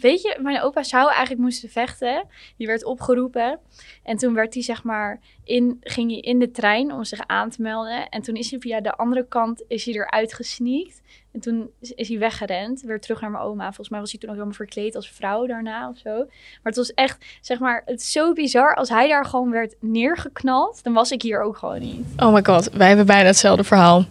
[0.00, 2.26] weet je, mijn opa zou eigenlijk moesten vechten.
[2.56, 3.60] Die werd opgeroepen.
[4.02, 7.50] En toen werd hij, zeg maar, in, ging hij in de trein om zich aan
[7.50, 8.08] te melden.
[8.08, 11.02] En toen is hij via de andere kant is hij eruit gesneakt.
[11.34, 13.64] En toen is, hij weggerend, weer terug naar mijn oma.
[13.64, 16.16] Volgens mij was hij toen ook helemaal verkleed als vrouw daarna of zo.
[16.16, 16.28] Maar
[16.62, 18.74] het was echt, zeg maar, het is zo bizar.
[18.74, 22.06] Als hij daar gewoon werd neergeknald, dan was ik hier ook gewoon niet.
[22.16, 24.04] Oh my god, wij hebben bijna hetzelfde verhaal.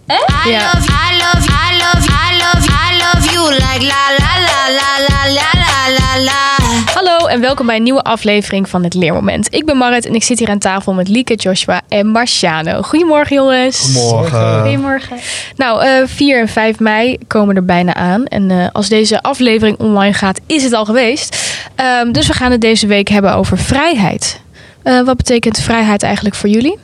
[0.46, 0.72] Ja.
[0.73, 5.05] love, I love, I love, I love, I love you like la la la la
[5.08, 6.54] la la la la la.
[6.94, 9.54] Hallo en welkom bij een nieuwe aflevering van Het Leermoment.
[9.54, 12.82] Ik ben Marit en ik zit hier aan tafel met Lieke, Joshua en Marciano.
[12.82, 13.94] Goedemorgen jongens.
[13.94, 14.62] Morgen.
[14.62, 15.18] Goedemorgen.
[15.55, 18.26] Nou, eh 4 en 5 mei komen er bijna aan.
[18.26, 21.58] En eh, als deze aflevering online gaat, is het al geweest.
[21.76, 24.41] Ehm, dus we gaan het deze week hebben over vrijheid.
[24.84, 26.77] Eh, wat betekent vrijheid eigenlijk voor jullie?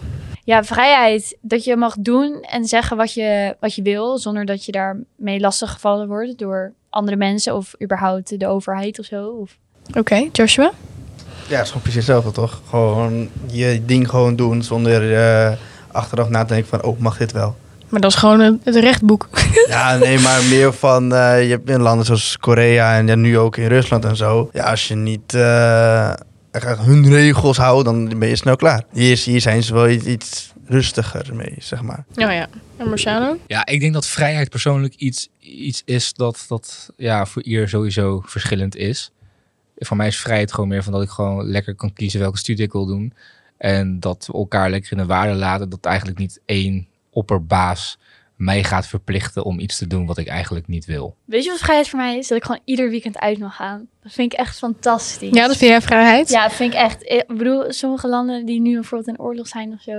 [0.43, 1.37] Ja, vrijheid.
[1.41, 5.39] Dat je mag doen en zeggen wat je, wat je wil, zonder dat je daarmee
[5.39, 9.27] lastiggevallen wordt door andere mensen of überhaupt de overheid of zo.
[9.27, 9.57] Of...
[9.97, 10.71] Oké, Joshua?
[11.47, 12.61] Ja, het is gewoon precies hetzelfde, toch?
[12.69, 15.57] Gewoon je ding gewoon doen zonder eh,
[15.91, 17.55] achteraf na te denken van, oh, mag dit wel?
[17.89, 19.29] Maar dat is gewoon het rechtboek.
[19.67, 23.37] Ja, nee, maar meer van, eh, je hebt in landen zoals Korea en ja, nu
[23.37, 24.49] ook in Rusland en zo.
[24.53, 26.13] Ja, als je niet eh,
[26.61, 28.83] hun regels houdt, dan ben je snel klaar.
[28.91, 32.05] Hier, hier zijn ze wel iets, iets rustiger mee, zeg maar.
[32.15, 32.47] Oh ja.
[32.77, 33.37] En Marciano?
[33.47, 38.21] Ja, ik denk dat vrijheid persoonlijk iets, iets is dat, dat ja, voor ieder sowieso
[38.25, 39.11] verschillend is.
[39.77, 42.65] Voor mij is vrijheid gewoon meer van dat ik gewoon lekker kan kiezen welke studie
[42.65, 43.13] ik wil doen.
[43.57, 45.69] En dat we elkaar lekker in de waarde laten.
[45.69, 47.97] Dat eigenlijk niet één opperbaas
[48.35, 51.15] mij gaat verplichten om iets te doen wat ik eigenlijk niet wil.
[51.25, 52.27] Weet je wat vrijheid voor mij is?
[52.27, 53.87] Dat ik gewoon ieder weekend uit mag gaan.
[54.03, 55.29] Dat vind ik echt fantastisch.
[55.33, 56.29] Ja, dat vind jij vrijheid?
[56.29, 57.03] Ja, dat vind ik echt.
[57.03, 59.93] Ik bedoel, sommige landen die nu bijvoorbeeld in oorlog zijn of zo.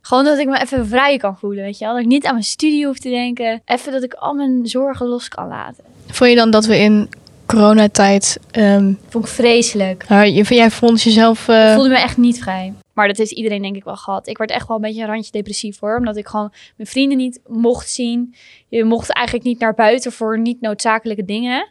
[0.00, 1.94] Gewoon dat ik me even vrij kan voelen, weet je wel.
[1.94, 3.62] Dat ik niet aan mijn studie hoef te denken.
[3.64, 5.84] Even dat ik al mijn zorgen los kan laten.
[6.06, 7.08] Vond je dan dat we in
[7.46, 8.38] coronatijd...
[8.50, 10.04] ehm Vond ik vreselijk.
[10.08, 11.48] je, jij vond jezelf...
[11.48, 12.72] eh, Ik voelde me echt niet vrij.
[12.92, 14.26] Maar dat heeft iedereen denk ik wel gehad.
[14.28, 15.96] Ik werd echt wel een beetje een randje depressief hoor.
[15.96, 18.34] Omdat ik gewoon mijn vrienden niet mocht zien.
[18.68, 21.68] Je mocht eigenlijk niet naar buiten voor niet noodzakelijke dingen.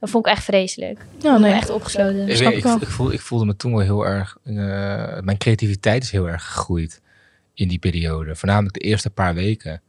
[0.00, 0.98] Dat vond ik echt vreselijk.
[0.98, 1.52] Ik ben nee.
[1.52, 2.28] echt opgesloten.
[2.28, 2.80] Ik, snap weet- ik ik, wel.
[2.82, 4.36] ik, voel, ik voelde me toen wel heel erg.
[4.44, 4.54] eh,
[5.20, 7.00] mijn creativiteit is heel erg gegroeid
[7.54, 8.36] in die periode.
[8.36, 9.82] Voornamelijk de eerste paar weken.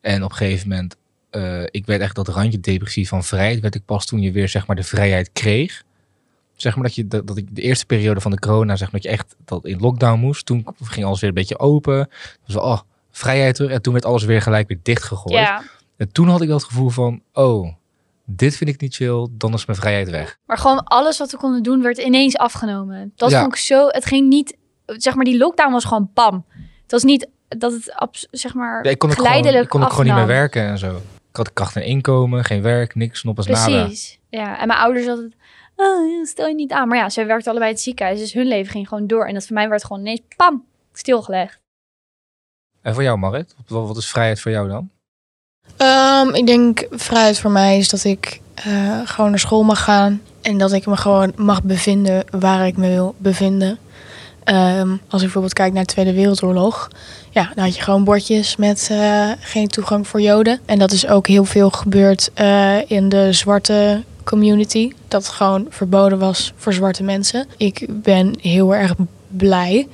[0.00, 0.96] En op een gegeven moment.
[1.30, 3.60] eh, ik werd echt dat randje depressief van vrijheid.
[3.60, 5.82] Werd ik pas toen je weer zeg maar de vrijheid kreeg.
[6.62, 9.00] Zeg maar dat, je, dat, dat ik de eerste periode van de corona, zeg maar
[9.00, 10.46] dat je echt dat in lockdown moest.
[10.46, 12.08] Toen ging alles weer een beetje open.
[12.46, 12.80] Dus oh,
[13.10, 13.70] vrijheid terug.
[13.70, 15.38] En toen werd alles weer gelijk weer dichtgegooid.
[15.38, 15.62] Ja,
[15.96, 17.72] En toen had ik dat gevoel van, oh,
[18.24, 19.28] dit vind ik niet chill.
[19.30, 20.38] Dan is mijn vrijheid weg.
[20.46, 23.12] maar gewoon alles wat we konden doen werd ineens afgenomen.
[23.16, 23.40] Dat Ja.
[23.40, 23.86] vond ik zo.
[23.88, 24.56] Het ging niet.
[24.86, 26.44] Zeg maar, die lockdown was gewoon pam.
[26.82, 30.06] Het was niet dat het zeg maar Ja, ik kon gewoon, ik kon ook gewoon
[30.06, 30.96] niet meer werken en zo.
[31.30, 33.84] Ik had kracht en inkomen, geen werk, niks, nog als nada.
[33.84, 34.18] Precies.
[34.28, 35.34] Ja, en mijn ouders hadden.
[35.76, 36.88] Oh, stel je niet aan.
[36.88, 38.18] Maar ja, ze werkten allebei in het ziekenhuis.
[38.18, 39.26] Dus hun leven ging gewoon door.
[39.26, 41.60] En dat voor mij werd gewoon ineens pam, stilgelegd.
[42.82, 43.54] En voor jou, Marit?
[43.66, 44.90] Wat, wat is vrijheid voor jou dan?
[45.76, 50.22] Ehm, ik denk vrijheid voor mij is dat ik eh, gewoon naar school mag gaan.
[50.42, 53.78] En dat ik me gewoon mag bevinden waar ik me wil bevinden.
[54.44, 56.88] Ehm, als ik bijvoorbeeld kijk naar de Tweede Wereldoorlog.
[57.30, 60.60] Ja, dan had je gewoon bordjes met eh, geen toegang voor Joden.
[60.64, 64.92] En dat is ook heel veel gebeurd eh, in de zwarte community.
[65.08, 67.46] Dat het gewoon verboden was voor zwarte mensen.
[67.56, 68.94] Ik ben heel erg
[69.28, 69.88] blij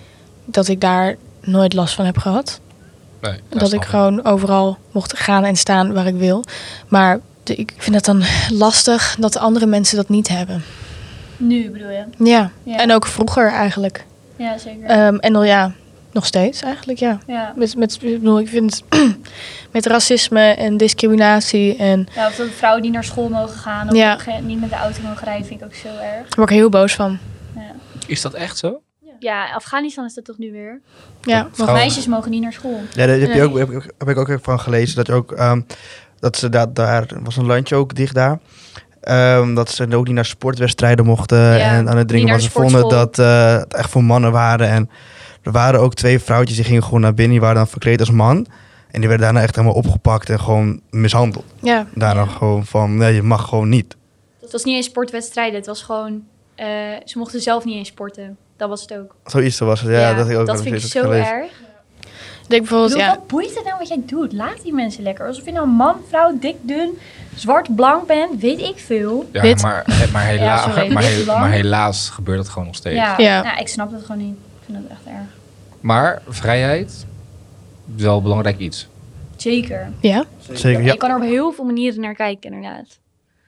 [0.45, 2.61] dat ik daar nooit last van heb gehad.
[3.21, 6.45] Nee, Dat ik gewoon overal mocht gaan en staan waar ik wil.
[6.89, 8.23] Maar de- ik vind het dan
[8.53, 10.63] lastig dat de andere mensen dat niet hebben.
[11.37, 12.05] Nu bedoel je?
[12.25, 12.77] Ja, Ja.
[12.77, 14.05] en ook vroeger eigenlijk.
[14.37, 14.85] Ja, zeker.
[14.89, 15.73] Ehm, en dan ja,
[16.13, 17.19] nog steeds eigenlijk, ja.
[17.27, 17.53] ja.
[17.57, 18.83] Met, met, ik bedoel, ik vind
[19.73, 23.89] met racisme en discriminatie en ja, of dat vrouwen die naar school mogen gaan.
[23.91, 24.19] Of Ja.
[24.43, 25.99] niet met de auto mogen rijden, vind ik ook zo erg.
[26.01, 27.19] daar word ik heel boos van.
[27.55, 27.61] Ja,
[28.07, 28.81] Is dat echt zo?
[29.21, 30.81] ja Afghanistan is dat toch nu weer?
[31.23, 32.81] Ja, Vrouwen- maar, Meisjes mogen niet naar school.
[32.95, 33.43] Ja, daar heb, je Nee.
[33.43, 35.61] ook, heb, ik- heb ik ook even van gelezen dat je ook ehm,
[36.19, 38.39] dat ze daar, daar was een landje ook dicht daar.
[39.01, 41.39] Ehm, dat ze ook niet naar sportwedstrijden mochten.
[41.39, 44.05] Ja, en aan het dringen niet was ze de vonden dat eh, het echt voor
[44.05, 44.69] mannen waren.
[44.69, 44.91] En
[45.49, 47.33] er waren ook twee vrouwtjes die gingen gewoon naar binnen.
[47.33, 48.47] Die waren dan verkleed als man.
[48.91, 51.45] En die werden daarna echt helemaal opgepakt en gewoon mishandeld.
[51.61, 53.97] ja, Daarna gewoon van, nee, je mag gewoon niet.
[54.41, 55.55] Het was niet eens sportwedstrijden.
[55.57, 56.23] Het was gewoon...
[56.55, 56.67] eh,
[57.05, 58.37] ze mochten zelf niet eens sporten.
[58.57, 59.15] Dat was het ook.
[59.27, 59.91] Zoiets was het.
[59.91, 61.33] Ja, dat, ik ook dat vind ik zo gelezen.
[61.33, 61.51] erg.
[62.43, 64.33] ik denk bijvoorbeeld, bedoel, ja, Wat boeit het nou wat jij doet?
[64.33, 65.27] Laat die mensen lekker.
[65.27, 66.99] Alsof je nou man, vrouw, dik, dun,
[67.35, 68.41] zwart, blank bent.
[68.41, 69.29] Weet ik veel.
[69.33, 69.63] Ja, Wit.
[69.63, 71.41] maar, sorry, maar, wit, he- lang.
[71.41, 72.97] maar helaas gebeurt dat gewoon nog steeds.
[72.97, 73.43] Ja, Ja.
[73.43, 74.37] Nou, ik snap het gewoon niet.
[74.37, 75.37] Ik vind het echt erg.
[75.81, 77.07] Maar vrijheid,
[77.85, 78.89] wel een belangrijk iets.
[79.37, 79.93] Zeker.
[80.01, 80.25] ja.
[80.53, 80.93] Zeker, ja.
[80.93, 82.99] Je kan er op heel veel manieren naar kijken, inderdaad.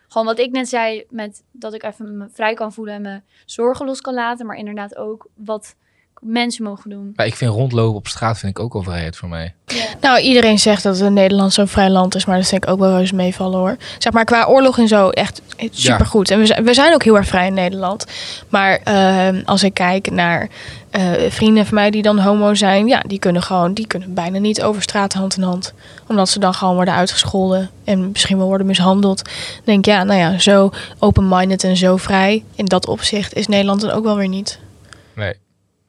[0.09, 3.25] Gewoon wat ik net zei, met dat ik even me vrij kan voelen en mijn
[3.45, 4.47] zorgen los kan laten.
[4.47, 5.75] Maar inderdaad ook wat
[6.21, 7.13] mensen mogen doen.
[7.17, 9.55] Maar ik vind rondlopen op straat vind ik ook al vrijheid voor mij.
[10.01, 12.99] Nou, iedereen zegt dat Nederland zo'n vrij land is, maar dat vind ik ook wel
[12.99, 13.77] eens meevallen hoor.
[13.99, 16.31] Zeg maar qua oorlog en zo, echt supergoed.
[16.31, 18.07] En we zijn, we zijn ook heel erg vrij in Nederland.
[18.49, 20.49] Maar ehm, als ik kijk naar
[20.91, 24.39] eh, vrienden van mij die dan homo zijn, ja, die kunnen gewoon, die kunnen bijna
[24.39, 25.75] niet over straat hand in hand.
[26.07, 29.25] Omdat ze dan gewoon worden uitgescholden en misschien wel worden mishandeld.
[29.25, 32.45] Dan denk ik, ja, nou ja, zo open-minded en zo vrij.
[32.55, 34.59] In dat opzicht is Nederland dan ook wel weer niet.
[35.15, 35.35] Nee,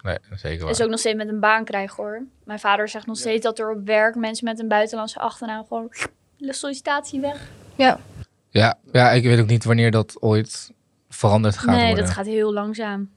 [0.02, 0.72] nee zeker waar.
[0.72, 2.24] Is ook nog steeds met een baan krijgen hoor.
[2.46, 5.92] Mijn vader zegt nog steeds dat er op werk mensen met een buitenlandse achternaam gewoon
[6.38, 7.50] de sollicitatie weg.
[7.76, 8.00] Ja,
[8.50, 10.72] Ja, ja, ik weet ook niet wanneer dat ooit
[11.10, 12.06] veranderd gaat nee, worden.
[12.06, 13.10] dat gaat heel langzaam.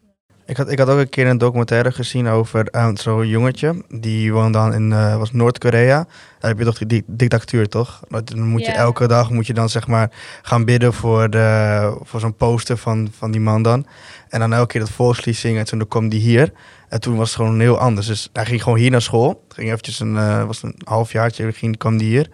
[0.46, 3.84] Ik had, ik had ook een keer een documentaire gezien over eh, zo'n jongetje.
[3.88, 6.06] Die woonde dan in eh, was Noord-Korea.
[6.38, 8.00] Daar heb je toch die di- dictatuur, toch?
[8.24, 10.10] Dan moet je elke dag moet je dan zeg maar
[10.42, 13.86] gaan bidden voor, de, voor zo'n poster van, van die man dan.
[14.34, 15.58] En dan elke keer dat volkslied zingen.
[15.58, 16.52] En toen kwam die hier.
[16.88, 18.06] En toen was het gewoon heel anders.
[18.06, 19.44] Dus hij ging gewoon hier naar school.
[19.48, 22.28] Ging eventjes een, eh, was een halfjaartje, ging, kwam die hier.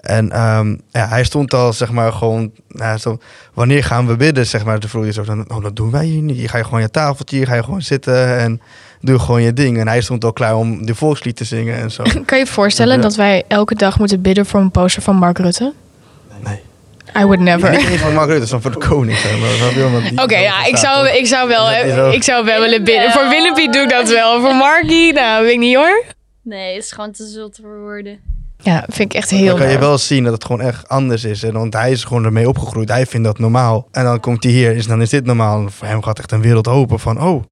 [0.00, 2.52] En ehm, ja, hij stond al, zeg maar, gewoon...
[2.68, 3.18] Nou, zo,
[3.54, 4.78] wanneer gaan we bidden, zeg maar.
[4.78, 6.40] Toen vroeg je zo, dan, oh, dat doen wij hier niet.
[6.40, 8.60] Je ga je gewoon je tafeltje, hier ga je gewoon zitten en
[9.00, 9.78] doe gewoon je ding.
[9.78, 12.02] En hij stond al klaar om de volkslied te zingen en zo.
[12.26, 13.02] kan je je voorstellen Ja.
[13.02, 15.72] dat wij elke dag moeten bidden voor een poster van Mark Rutte?
[16.44, 16.60] Nee.
[17.18, 17.70] I would never.
[17.70, 19.18] Niet eens van Mark Rutte, dat is dan voor de koning.
[20.14, 20.24] maar.
[20.24, 21.68] Oké, ja, ik zou, ik zou wel,
[22.06, 23.10] niet ik zou wel willen bidden.
[23.10, 24.40] Voor Willempie doe ik dat wel.
[24.40, 26.04] Voor Markie, nou, weet ik niet hoor.
[26.42, 28.18] Nee, het is gewoon te zult voor woorden.
[28.58, 31.24] Ja, vind ik echt heel Dan kan je wel zien dat het gewoon echt anders
[31.24, 31.42] is.
[31.42, 32.88] En want hij is gewoon ermee opgegroeid.
[32.88, 33.88] Hij vindt dat normaal.
[33.90, 35.60] En dan komt hij hier, is, dan is dit normaal.
[35.60, 37.42] En voor hem gaat echt een wereld open van, oh,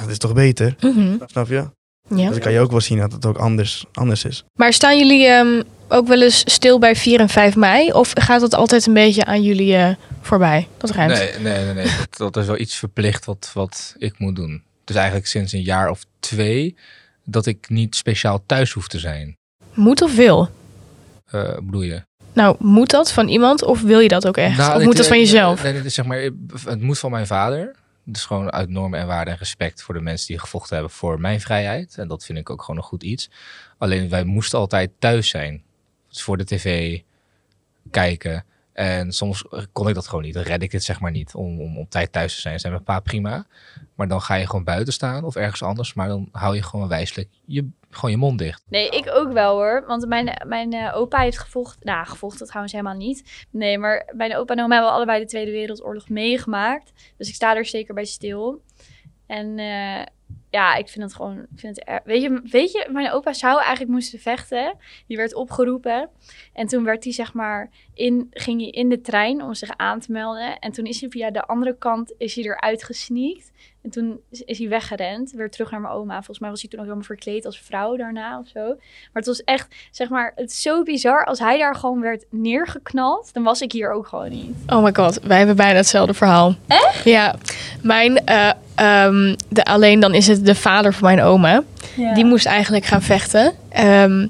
[0.00, 0.74] dat is toch beter?
[0.80, 1.64] Mhm, Snap je?
[2.08, 2.16] Ja.
[2.16, 4.44] Dus dan kan je ook wel zien dat het ook anders, anders is.
[4.54, 7.92] Maar staan jullie ehm, ook wel eens stil bij 4 en 5 mei?
[7.92, 10.68] Of gaat dat altijd een beetje aan jullie eh, voorbij?
[10.76, 11.12] Dat ruimt.
[11.12, 11.74] Nee, nee, nee.
[11.74, 11.86] nee.
[12.10, 14.62] Dat, dat is wel iets verplicht wat, wat ik moet doen.
[14.84, 16.76] Is eigenlijk sinds een jaar of twee
[17.24, 19.36] dat ik niet speciaal thuis hoef te zijn.
[19.74, 20.48] Moet of wil?
[21.30, 22.02] Eh bedoel je?
[22.32, 24.56] Nou, moet dat van iemand of wil je dat ook echt?
[24.56, 25.62] Nou, of moet dat van jezelf?
[25.62, 26.30] Nee, is zeg maar,
[26.64, 27.74] het moet van mijn vader.
[28.10, 31.20] Dus gewoon uit normen en waarden en respect voor de mensen die gevochten hebben voor
[31.20, 31.98] mijn vrijheid.
[31.98, 33.30] En dat vind ik ook gewoon een goed iets.
[33.78, 35.62] Alleen wij moesten altijd thuis zijn.
[36.08, 37.00] Dus voor de tv
[37.90, 38.44] kijken.
[38.78, 40.34] En soms kon ik dat gewoon niet.
[40.34, 42.60] Dan red ik het zeg maar niet om, om op tijd thuis te zijn.
[42.60, 43.46] Zijn mijn pa prima.
[43.94, 45.94] Maar dan ga je gewoon buiten staan of ergens anders.
[45.94, 48.62] Maar dan hou je gewoon wijselijk je, gewoon je mond dicht.
[48.68, 49.84] Nee, ik ook wel hoor.
[49.86, 51.80] Want mijn, mijn eh, opa heeft gevochten.
[51.86, 53.46] Nou, gevochten trouwens helemaal niet.
[53.50, 56.92] Nee, maar mijn opa en oma hebben allebei de Tweede Wereldoorlog meegemaakt.
[57.16, 58.62] Dus ik sta er zeker bij stil.
[59.26, 60.06] En eh,
[60.50, 61.38] ja, ik vind het gewoon...
[61.38, 64.76] Ik vind het weet, je, weet je, mijn opa zou eigenlijk moesten vechten.
[65.06, 66.10] Die werd opgeroepen.
[66.52, 67.70] En toen werd hij zeg maar...
[67.94, 70.58] In, ging hij in de trein om zich aan te melden.
[70.58, 73.52] En toen is hij via de andere kant is hij eruit gesneakt.
[73.88, 75.32] En toen is, hij weggerend.
[75.32, 76.14] Weer terug naar mijn oma.
[76.14, 78.66] Volgens mij was hij toen nog helemaal verkleed als vrouw daarna of zo.
[78.66, 81.24] Maar het was echt, zeg maar, het is zo bizar.
[81.24, 84.56] Als hij daar gewoon werd neergeknald, dan was ik hier ook gewoon niet.
[84.66, 86.54] Oh my god, wij hebben bijna hetzelfde verhaal.
[86.66, 87.04] Echt?
[87.04, 87.34] Ja.
[87.82, 91.62] Mijn, eh, ehm, de, alleen dan is het de vader van mijn oma.
[92.14, 93.52] Die moest eigenlijk gaan vechten.
[93.68, 94.26] Ehm,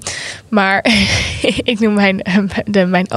[0.49, 0.85] maar
[1.73, 2.23] ik noem mijn,
[2.65, 3.11] de, mijn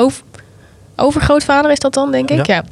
[1.02, 2.48] overgrootvader, is dat dan, denk ik?
[2.48, 2.64] Ja.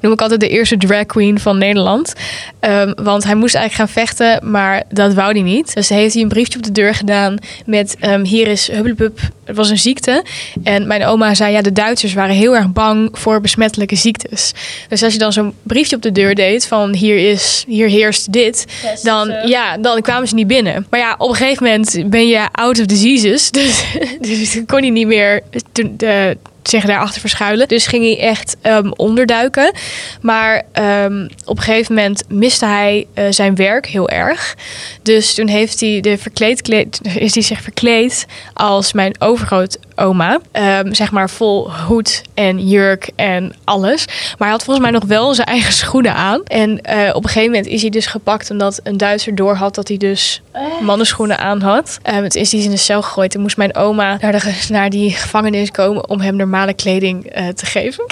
[0.00, 2.12] Noem ik altijd de eerste drag queen van Nederland.
[2.60, 5.74] Ehm, want hij moest eigenlijk gaan vechten, maar dat wou hij niet.
[5.74, 7.96] Dus heeft hij een briefje op de deur gedaan met...
[8.00, 10.24] ehm, hier is hubblepup, het was een ziekte.
[10.62, 14.52] En mijn oma zei, ja, de Duitsers waren heel erg bang voor besmettelijke ziektes.
[14.88, 18.32] Dus als je dan zo'n briefje op de deur deed van hier, is, hier heerst
[18.32, 18.66] dit...
[19.02, 20.86] Dan, ja, dan kwamen ze niet binnen.
[20.90, 23.50] Maar ja, op een gegeven moment ben je out of diseases.
[23.58, 23.84] Dus,
[24.20, 26.36] dus kon hij niet meer de, de,
[26.70, 27.68] zich daarachter verschuilen.
[27.68, 29.72] Dus ging hij echt ehm, onderduiken.
[30.20, 34.56] Maar ehm, op een gegeven moment miste hij eh, zijn werk heel erg.
[35.02, 40.38] Dus toen heeft hij de verkleed, kleed- is hij zich verkleed als mijn overgrootoma.
[40.52, 44.04] Ehm zeg maar vol hoed en jurk en alles.
[44.06, 46.42] Maar hij had volgens mij nog wel zijn eigen schoenen aan.
[46.44, 49.74] En eh, op een gegeven moment is hij dus gepakt omdat een Duitser door had
[49.74, 50.42] dat hij dus
[50.80, 51.98] mannenschoenen aan had.
[52.02, 53.34] Het is hij in de cel gegooid.
[53.34, 57.48] En moest mijn oma naar, de, naar die gevangenis komen om hem normale kleding eh,
[57.48, 58.04] te geven.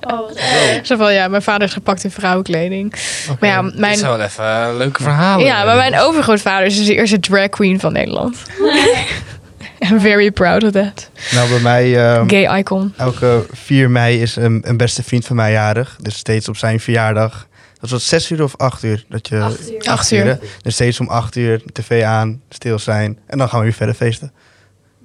[0.00, 0.30] Oh,
[0.82, 2.94] Zo van ja, mijn vader is gepakt in vrouwenkleding.
[3.40, 5.46] Maar ja, mijn, zijn wel even eh, leuke verhalen.
[5.46, 8.36] ja, maar mijn overgrootvader is dus de eerste drag queen van Nederland.
[9.90, 11.10] I'm very proud of that.
[11.30, 12.12] Nou, bij mij...
[12.14, 12.94] ehm, Gay icon.
[12.96, 15.96] Elke 4 mei is een, een beste vriend van mij jarig.
[16.00, 17.46] Dus steeds op zijn verjaardag.
[17.80, 19.04] Dat was 6 uur of 8 uur?
[19.08, 19.82] Dat je, Acht uur.
[19.90, 20.24] Acht uur.
[20.24, 20.34] hè?
[20.62, 23.18] Dus steeds om 8 uur tv aan, stil zijn.
[23.26, 24.32] En dan gaan we weer verder feesten.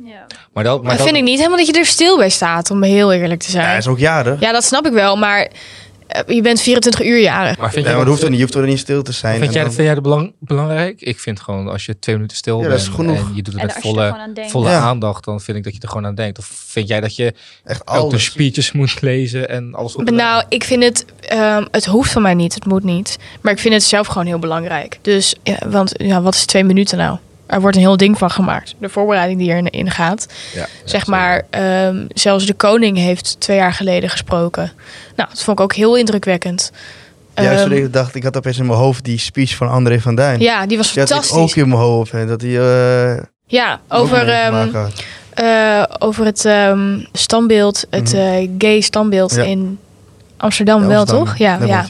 [0.03, 0.25] Ja.
[0.53, 2.83] Maar dat, maar dat, vind ik niet helemaal dat je er stil bij staat, om
[2.83, 3.77] heel eerlijk te Ja, hij zijn.
[3.77, 4.39] is ook jarig.
[4.39, 5.47] Ja, dat snap ik wel, maar
[6.07, 7.57] eh, je bent 24 uur jarig.
[7.57, 8.38] maar vind Ja, jij maar dat hoeft er niet.
[8.39, 9.33] Je hoeft er niet stil te zijn.
[9.33, 11.01] Vind En jij, dan- dat vind jij dat belang, belangrijk?
[11.01, 13.75] Ik vind gewoon als je twee minuten stil Ja, bent en je doet het met
[13.79, 14.79] volle, aan volle Ja.
[14.79, 16.38] aandacht, dan vind ik dat je er gewoon aan denkt.
[16.39, 17.33] Of vind jij dat je
[17.63, 18.23] Echt ook de alles.
[18.23, 22.33] speeches moet lezen en alles op Nou, ik vind het, ehm, het hoeft van mij
[22.33, 23.17] niet, het moet niet.
[23.41, 25.00] Maar ik vind het zelf gewoon heel belangrijk.
[25.01, 27.17] Dus, ja, want ja, wat is twee minuten nou?
[27.53, 28.75] Er wordt een heel ding van gemaakt.
[28.77, 30.27] De voorbereiding die erin in gaat.
[30.53, 34.72] Ja, Zeg maar, ehm, zelfs de koning heeft twee jaar geleden gesproken.
[35.15, 36.72] Nou, dat vond ik ook heel indrukwekkend.
[37.36, 40.00] Juist Ehm, toen ik dacht, ik had opeens in mijn hoofd die speech van André
[40.01, 40.39] van Duin.
[40.39, 41.41] ja, die was Die had ik fantastisch.
[41.51, 42.12] ook in mijn hoofd.
[42.12, 42.60] Hè, dat hij...
[43.17, 44.67] eh, Ja, over, ehm,
[45.33, 48.22] eh, over het ehm, standbeeld, het Mhm.
[48.22, 49.43] eh, gay standbeeld Ja.
[49.43, 49.79] in
[50.43, 51.38] Amsterdam Ja, wel, toch?
[51.38, 51.85] Ja, Daar ja.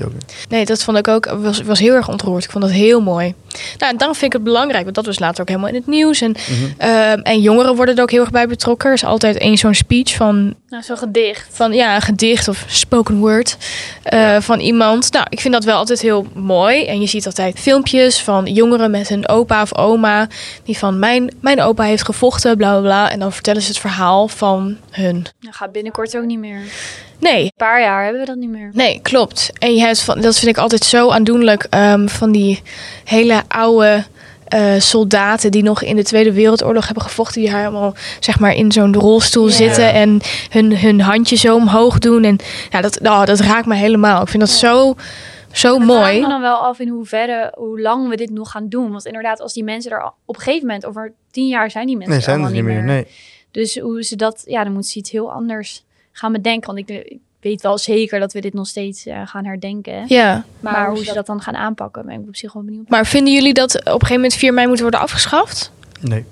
[0.49, 1.25] Nee, dat vond ik ook.
[1.25, 2.43] Was, was heel erg ontroerd.
[2.43, 3.33] Ik vond dat heel mooi.
[3.77, 5.87] Nou, en dan vind ik het belangrijk, want dat was later ook helemaal in het
[5.87, 6.21] nieuws.
[6.21, 6.63] En, Mhm.
[6.77, 8.87] ehm, en jongeren worden er ook heel erg bij betrokken.
[8.89, 11.47] Er is altijd één zo'n speech van, Nou, zo'n gedicht.
[11.51, 13.57] van ja, een gedicht of spoken word
[14.03, 15.11] eh, van iemand.
[15.11, 16.85] Nou, ik vind dat wel altijd heel mooi.
[16.85, 20.27] En je ziet altijd filmpjes van jongeren met hun opa of oma.
[20.63, 23.11] Die van mijn, mijn opa heeft gevochten, bla bla bla.
[23.11, 25.25] En dan vertellen ze het verhaal van hun.
[25.39, 26.59] Dat gaat binnenkort ook niet meer.
[27.23, 28.69] Een Nee, paar jaar hebben we dat niet meer.
[28.73, 29.49] Nee, klopt.
[29.59, 32.61] En je hebt van, dat vind ik altijd zo aandoenlijk ehm, van die
[33.03, 34.03] hele oude
[34.47, 38.71] eh, soldaten die nog in de Tweede Wereldoorlog hebben gevochten, die helemaal zeg maar in
[38.71, 42.23] zo'n rolstoel zitten en hun, hun handje zo omhoog doen.
[42.23, 42.37] En
[42.69, 44.21] ja, dat, oh, dat raakt me helemaal.
[44.21, 44.95] Ik vind dat zo,
[45.51, 46.21] zo Ik mooi.
[46.21, 48.91] me dan wel af in hoeverre, hoe lang we dit nog gaan doen.
[48.91, 51.85] Want inderdaad, als die mensen er al- op een gegeven moment, over tien jaar zijn
[51.87, 52.83] die mensen Nee, zijn er allemaal niet meer.
[52.83, 53.07] Nee.
[53.51, 56.73] Dus hoe ze dat, ja, dan moet ze iets heel anders gaan bedenken.
[56.75, 60.05] Want ik, ik weet wel zeker dat we dit nog steeds eh, gaan herdenken.
[60.07, 62.89] Ja, Maar, hoe ze dat dan gaan aanpakken, ben ik op zich wel benieuwd.
[62.89, 65.71] maar vinden jullie dat op een gegeven moment 4 mei moet worden afgeschaft?
[66.01, 66.25] Nee.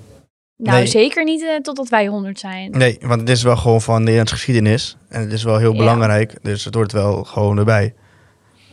[0.56, 0.86] Nou, Nee.
[0.86, 2.70] zeker niet eh, totdat wij 100 zijn.
[2.70, 4.96] nee, want het is wel gewoon van Nederlandse geschiedenis.
[5.08, 5.78] En het is wel heel Ja.
[5.78, 6.34] belangrijk.
[6.42, 7.94] Dus het hoort wel gewoon erbij.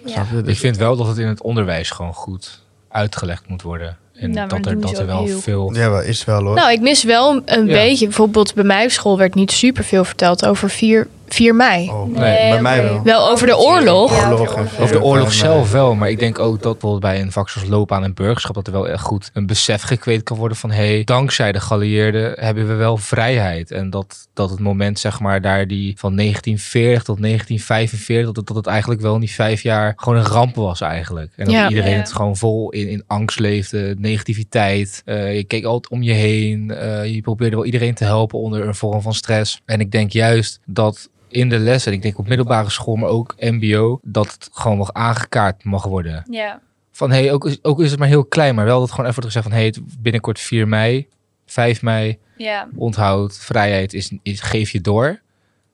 [0.06, 0.26] Ja.
[0.32, 0.38] Je?
[0.38, 3.98] Ik Dus- vind wel dat het in het onderwijs gewoon goed uitgelegd moet worden.
[4.20, 5.74] En Nou, dat er, dat er wel heel veel...
[5.74, 6.56] Ja, wel, is wel hoor.
[6.56, 7.74] Nou, ik mis wel een Ja.
[7.74, 8.06] beetje.
[8.06, 11.88] Bijvoorbeeld bij mij op school werd niet super veel verteld over 4, 4 mei.
[11.90, 13.04] oh, Nee, bij mij wel.
[13.04, 14.12] Wel over de oorlog.
[14.18, 16.72] Ja, Oorlog over de Over de Ja, oorlog zelf wel, maar ik denk ook dat
[16.72, 19.82] bijvoorbeeld bij een vak zoals loopbaan en burgerschap dat er wel echt goed een besef
[19.82, 23.72] gekweekt kan worden van hé, hey, dankzij de geallieerden hebben we wel vrijheid.
[23.72, 28.48] En dat, dat het moment zeg maar daar die van 1940 tot 1945, dat het,
[28.48, 31.32] dat het eigenlijk wel in die vijf jaar gewoon een ramp was eigenlijk.
[31.36, 31.70] En dat Ja.
[31.70, 31.98] iedereen Ja.
[31.98, 33.96] het gewoon vol in, in angst leefde,
[34.34, 35.02] negativiteit.
[35.06, 38.68] Eh, je keek altijd om je heen, Eh, je probeerde wel iedereen te helpen onder
[38.68, 39.62] een vorm van stress.
[39.66, 43.36] En ik denk juist dat in de lessen, ik denk op middelbare school, maar ook
[43.40, 46.26] mbo, dat het gewoon nog aangekaart mag worden.
[46.30, 46.62] Ja.
[46.92, 49.22] Van hey, ook, is- ook is het maar heel klein, maar wel dat gewoon even
[49.22, 51.08] wordt gezegd van hey, het binnenkort 4 mei,
[51.46, 52.68] 5 mei, Ja.
[52.76, 55.20] onthoud, vrijheid is, is geef je door.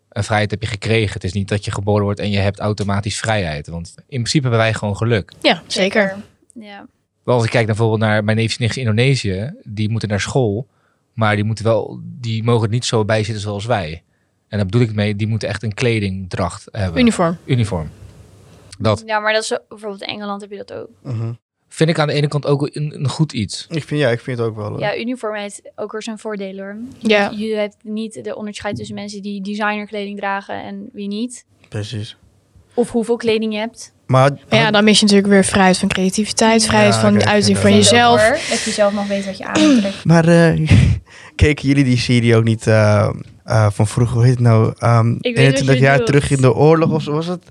[0.10, 1.14] Een vrijheid heb je gekregen.
[1.14, 3.68] Het is niet dat je geboren wordt en je hebt automatisch vrijheid.
[3.68, 5.32] Want in principe hebben wij gewoon geluk.
[5.42, 6.16] Ja, zeker.
[6.54, 6.86] Ja.
[7.24, 10.10] Wel, als ik kijk naar bijvoorbeeld naar mijn neefjes en nichtjes in Indonesië, die moeten
[10.10, 10.68] naar school,
[11.14, 14.04] maar die moeten wel, die mogen er niet zo bij zitten zoals wij.
[14.48, 17.02] En daar bedoel ik mee, die moeten echt een kledingdracht hebben.
[17.02, 17.38] Uniform.
[17.46, 17.90] Uniform.
[18.80, 20.90] Dat ja, maar dat is bijvoorbeeld in Engeland heb je dat ook.
[21.04, 21.32] Mhm.
[21.70, 23.66] vind ik aan de ene kant ook een, een goed iets.
[23.70, 24.70] Ik vind, ja, ik vind het ook wel.
[24.70, 24.80] hoor.
[24.80, 26.75] Ja, uniform heeft ook weer zijn voordelen hoor.
[26.98, 27.32] Ja.
[27.36, 31.46] Je hebt niet de onderscheid tussen mensen die designerkleding dragen en wie niet.
[31.70, 32.18] Precies.
[32.74, 33.94] Of hoeveel kleding je hebt.
[34.08, 37.30] Maar, Maar ja, dan mis je natuurlijk weer vrijheid van creativiteit, vrijheid Ja, van kijk,
[37.30, 38.48] uiting van jezelf.
[38.50, 40.04] Dat je zelf nog weet wat je aantrekt.
[40.06, 40.70] maar eh,
[41.36, 43.10] keken jullie die serie ook niet eh,
[43.46, 44.16] eh, van vroeger?
[44.16, 44.74] Hoe heet het nou?
[44.80, 46.08] Ehm wat je 21 jaar bedoelt.
[46.08, 47.42] terug in de oorlog of zo was het?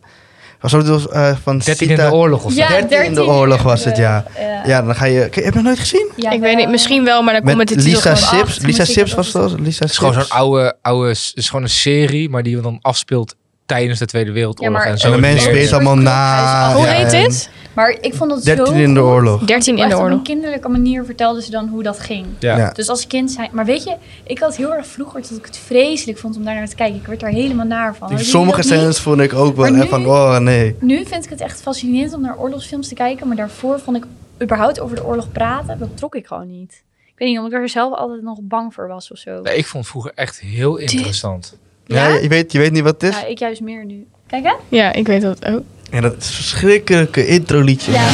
[0.60, 2.58] Was het dus, eh, van 13 in Sita- de oorlog of zo.
[2.58, 4.24] Ja, 13 in de oorlog was het, ja.
[4.38, 5.18] Ja, Ja, dan ga je...
[5.18, 6.10] Heb je het nog nooit gezien?
[6.16, 8.14] Ja, ik weet niet, misschien wel, maar dan komt Met het de Lisa.
[8.14, 8.58] Sips.
[8.58, 9.60] Lisa Sips was dat?
[9.60, 13.34] Lisa Het is gewoon zo'n oude, oude, is gewoon een serie, maar die dan afspeelt
[13.66, 14.76] tijdens de Tweede Wereldoorlog.
[14.78, 16.74] Ja, maar- en zo En de mensen weten allemaal na.
[16.74, 17.50] Hoe heet dit?
[17.74, 19.44] Maar ik vond dat 13 zo in de oorlog.
[19.44, 20.18] 13 in de Op oorlog.
[20.18, 22.26] een kinderlijke manier vertelden ze dan hoe dat ging.
[22.38, 22.56] Ja.
[22.56, 22.72] Ja.
[22.72, 23.48] Dus als kind zijn.
[23.52, 26.54] Maar weet je, ik had heel erg vroeger dat ik het vreselijk vond om daar
[26.54, 26.96] naar te kijken.
[27.00, 28.18] Ik werd er helemaal naar van.
[28.18, 30.76] Sommige scènes vond ik ook wel echt van, nu- oh nee.
[30.80, 33.26] Nu vind ik het echt fascinerend om naar oorlogsfilms te kijken.
[33.26, 34.04] Maar daarvoor vond ik
[34.42, 35.78] überhaupt over de oorlog praten.
[35.78, 36.82] Dat trok ik gewoon niet.
[37.06, 39.40] Ik weet niet, omdat ik er zelf altijd nog bang voor was of zo.
[39.40, 41.56] Nee, ik vond het vroeger echt heel interessant.
[41.86, 43.20] Ja, je, weet, je weet niet wat het is?
[43.20, 44.06] Ja, ik juist meer nu.
[44.26, 44.52] Kijk hè?
[44.68, 45.62] Ja, ik weet dat ook.
[45.94, 47.92] En dat is verschrikkelijke intro liedje.
[47.92, 48.08] Ja.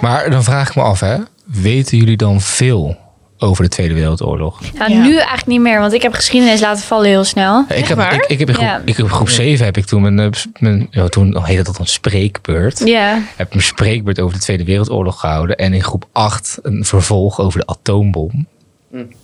[0.00, 1.16] Maar dan vraag ik me af, hè.
[1.44, 3.01] Weten jullie dan veel
[3.42, 4.60] over de Tweede Wereldoorlog?
[4.78, 5.02] Nou, Ja.
[5.02, 7.64] nu eigenlijk niet meer, want ik heb geschiedenis laten vallen heel snel.
[7.68, 8.82] ik, heb, ik, ik heb in groep, Ja.
[8.84, 11.78] ik heb in groep 7 heb ik toen mijn, eh, mijn ja, toen heette dat
[11.78, 12.82] een spreekbeurt.
[12.84, 15.56] Ja, Heb ik mijn spreekbeurt over de Tweede Wereldoorlog gehouden.
[15.56, 18.46] En in groep 8 een vervolg over de atoombom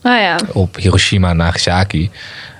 [0.02, 0.38] nou ja.
[0.52, 2.10] op Hiroshima en Nagasaki.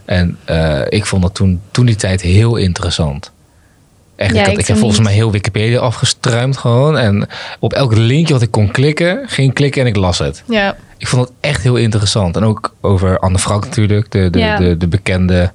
[0.05, 3.33] En eh, ik vond dat toen, toen die tijd heel interessant.
[4.19, 6.99] Echt, Ja, ik, had, ik ik heb volgens mij heel Wikipedia afgestruimd gewoon.
[6.99, 10.43] En op elk linkje wat ik kon klikken, ging ik klikken en ik las het.
[10.49, 10.77] Ja.
[10.97, 12.37] Ik vond het echt heel interessant.
[12.37, 14.57] En ook over Anne Frank natuurlijk, de, de, Ja.
[14.57, 15.53] de, de bekende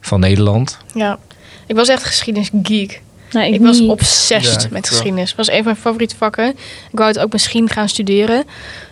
[0.00, 0.78] van Nederland.
[0.94, 1.18] ja.
[1.66, 3.00] Ik was echt geschiedenisgeek.
[3.30, 5.28] Nou, ik, Ik was obsessed Ja, met geschiedenis.
[5.28, 6.48] Het was een van mijn favoriete vakken.
[6.90, 8.44] Ik wou het ook misschien gaan studeren.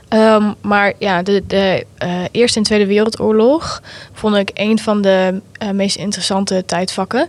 [0.09, 3.83] Ehm, maar ja, de, de eh, Eerste en Tweede Wereldoorlog
[4.13, 7.29] vond ik een van de eh, meest interessante tijdvakken.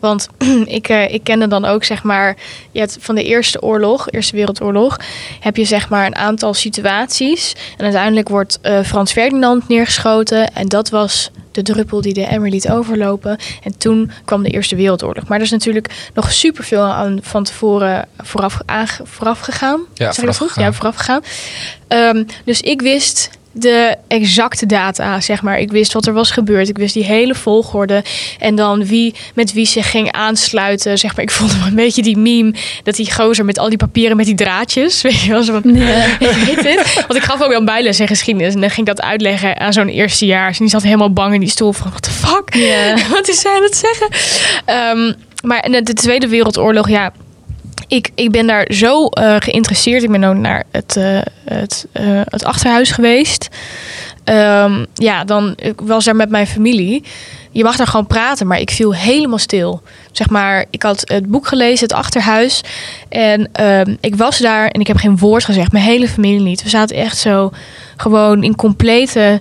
[0.00, 0.28] Want
[0.78, 2.36] ik, eh, ik kende dan ook, zeg maar,
[2.70, 4.96] je hebt van de Eerste Oorlog, Eerste Wereldoorlog,
[5.40, 7.54] heb je zeg maar een aantal situaties.
[7.76, 10.52] En uiteindelijk wordt eh, Frans Ferdinand neergeschoten.
[10.54, 13.38] En dat was de druppel die de emmer liet overlopen.
[13.62, 15.26] En toen kwam de Eerste Wereldoorlog.
[15.26, 18.58] Maar er is natuurlijk nog superveel aan van tevoren vooraf,
[19.02, 19.80] vooraf gegaan.
[19.94, 20.54] Ja, vooraf goed?
[20.54, 21.22] Ja, vooraf gegaan.
[21.88, 25.58] Ehm, dus ik wist de exacte data, zeg maar.
[25.60, 26.68] Ik wist wat er was gebeurd.
[26.68, 28.04] Ik wist die hele volgorde.
[28.38, 30.98] En dan wie met wie zich ging aansluiten.
[30.98, 32.54] Zeg maar, ik vond een beetje die meme...
[32.82, 35.00] dat die gozer met al die papieren met die draadjes...
[35.02, 35.74] weet je wel, zo van...
[35.74, 37.04] Heet dit?
[37.06, 38.54] Want ik gaf ook wel bijles in geschiedenis.
[38.54, 40.58] En dan ging ik dat uitleggen aan zo'n eerstejaars.
[40.58, 41.90] En die zat helemaal bang in die stoel van...
[41.90, 42.56] what the fuck?
[43.16, 44.08] Wat is zij aan het zeggen?
[44.64, 45.12] Ehm,
[45.42, 47.12] maar en de Tweede Wereldoorlog, ja...
[47.88, 50.02] Ik, ik ben daar zo eh, geïnteresseerd.
[50.02, 53.48] Ik ben ook naar het, eh, het, eh, het achterhuis geweest.
[54.24, 57.02] Ehm, ja, dan ik was daar met mijn familie.
[57.50, 59.82] Je mag daar gewoon praten, maar ik viel helemaal stil.
[60.12, 62.60] Zeg maar, ik had het boek gelezen, het achterhuis.
[63.08, 65.72] En ehm, ik was daar en ik heb geen woord gezegd.
[65.72, 66.62] Mijn hele familie niet.
[66.62, 67.50] We zaten echt zo
[67.96, 69.40] gewoon in complete,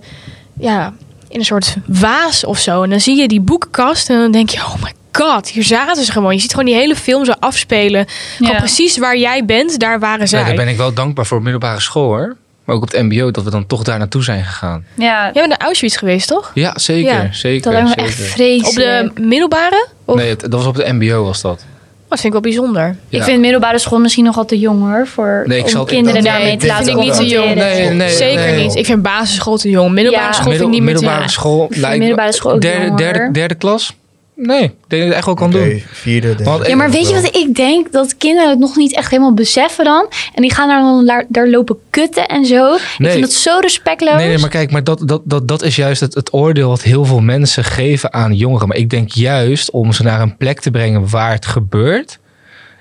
[0.59, 0.93] ja,
[1.29, 2.83] in een soort waas of zo.
[2.83, 6.03] En dan zie je die boekenkast en dan denk je, oh my god, hier zaten
[6.03, 6.33] ze gewoon.
[6.33, 8.05] Je ziet gewoon die hele film zo afspelen.
[8.37, 8.57] Gewoon Ja.
[8.59, 10.39] precies waar jij bent, daar waren zij.
[10.39, 12.35] Ja, daar ben ik wel dankbaar voor middelbare school hoor.
[12.63, 14.85] Maar ook op het mbo dat we dan toch daar naartoe zijn gegaan.
[14.93, 16.51] Ja, Jij bent naar Auschwitz geweest, toch?
[16.53, 17.13] Ja, zeker.
[17.13, 18.67] Ja, zeker, dat lijkt me echt vreselijk.
[19.09, 19.87] Op de middelbare?
[20.05, 20.15] Of?
[20.15, 21.63] Nee, het- dat was op de mbo was dat.
[22.09, 22.95] Dat vind ik wel bijzonder.
[23.09, 25.07] Ik vind middelbare school misschien nog wat te jong hoor.
[25.07, 27.55] Voor, Nee, ik om kinderen daarmee nee, te laten vind ik niet te jong.
[27.55, 28.63] Nee, nee, Zeker nee.
[28.63, 28.75] niet.
[28.75, 29.91] Ik vind basisschool te jong.
[29.91, 30.31] Middelbare Ja.
[30.33, 31.67] school vind ik niet meer te middelbare school.
[31.75, 33.93] me- middelbare school ook derde, derde, derde klas?
[34.39, 35.83] Nee, ik denk dat je het echt wel kan Oké, doen.
[35.91, 36.43] vierde, derde.
[36.43, 37.91] Want- Ja, maar weet je wat ik denk?
[37.91, 40.07] Dat kinderen het nog niet echt helemaal beseffen dan.
[40.33, 42.73] En die gaan daar dan daar lopen kutten en zo.
[42.75, 44.15] Ik vind dat zo respectloos.
[44.15, 46.81] Nee, nee, maar kijk, maar dat, dat, dat, dat is juist het, het oordeel wat
[46.81, 48.67] heel veel mensen geven aan jongeren.
[48.67, 52.19] Maar ik denk juist om ze naar een plek te brengen waar het gebeurt,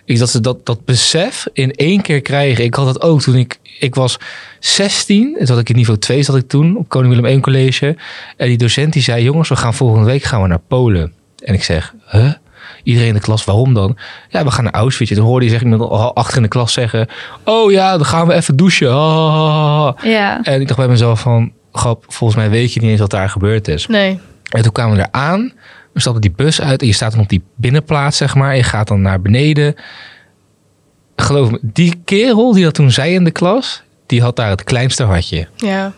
[0.04, 2.64] is dat ze dat, dat besef in één keer krijgen.
[2.64, 4.16] Ik had dat ook toen ik, ik was
[4.60, 7.96] 16, toen zat ik in niveau 2 zat ik toen op Koning Willem I College.
[8.36, 11.12] En die docent die zei, jongens, we gaan volgende week gaan we naar Polen.
[11.46, 12.32] En ik zeg, huh?
[12.82, 13.96] Iedereen in de klas, waarom dan?
[14.28, 15.10] Ja, we gaan naar Auschwitz.
[15.10, 17.08] En toen hoorde je zeg, iemand al achter in de klas zeggen...
[17.44, 18.86] Oh ja, dan gaan we even douchen.
[20.10, 20.42] Ja.
[20.42, 21.52] En ik dacht bij mezelf van...
[21.72, 23.86] Grap, volgens mij weet je niet eens wat daar gebeurd is.
[23.86, 24.20] Nee.
[24.50, 25.52] En toen kwamen we er aan.
[25.92, 26.80] We stapten die bus uit.
[26.80, 28.56] En je staat dan op die binnenplaats, zeg maar.
[28.56, 29.74] Je gaat dan naar beneden.
[31.16, 33.84] Geloof me, die kerel die dat toen zei in de klas...
[34.06, 35.48] Die had daar het kleinste hartje.
[35.56, 35.92] Ja.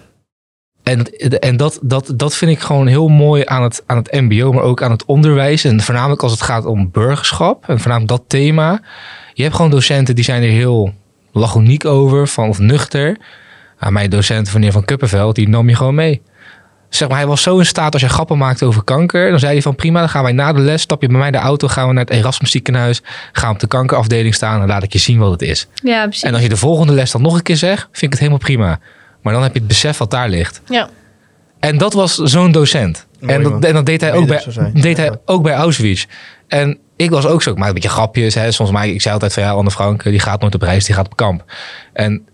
[0.88, 4.52] En, en dat, dat, dat vind ik gewoon heel mooi aan het, aan het mbo,
[4.52, 5.64] maar ook aan het onderwijs.
[5.64, 7.68] En voornamelijk als het gaat om burgerschap.
[7.68, 8.80] En voornamelijk dat thema.
[9.34, 10.94] Je hebt gewoon docenten die zijn er heel
[11.32, 13.16] lachoniek over, van, of nuchter.
[13.78, 16.22] Ah, mijn docent, meneer Van Kuppenveld, die nam je gewoon mee.
[16.88, 19.30] Zeg maar, hij was zo in staat als je grappen maakte over kanker.
[19.30, 21.30] Dan zei hij van prima, dan gaan wij na de les, stap je bij mij
[21.30, 23.02] de auto, gaan we naar het Erasmus ziekenhuis.
[23.32, 25.66] Gaan op de kankerafdeling staan en laat ik je zien wat het is.
[25.74, 26.22] ja, precies.
[26.22, 28.38] En als je de volgende les dan nog een keer zegt, vind ik het helemaal
[28.38, 28.78] prima.
[29.22, 30.60] Maar dan heb je het besef wat daar ligt.
[30.68, 30.88] Ja.
[31.60, 33.06] En dat was zo'n docent.
[33.20, 35.18] Mooi, en, dat, en dat deed hij, ook bij, deed hij Ja.
[35.24, 36.04] ook bij Auschwitz.
[36.48, 37.50] En ik was ook zo.
[37.50, 38.34] Ik maakte een beetje grapjes.
[38.34, 38.50] Hè.
[38.52, 40.84] Soms maak ik, ik zei altijd van ja, Anne Frank, die gaat nooit op reis,
[40.84, 41.44] die gaat op kamp.
[41.92, 42.26] En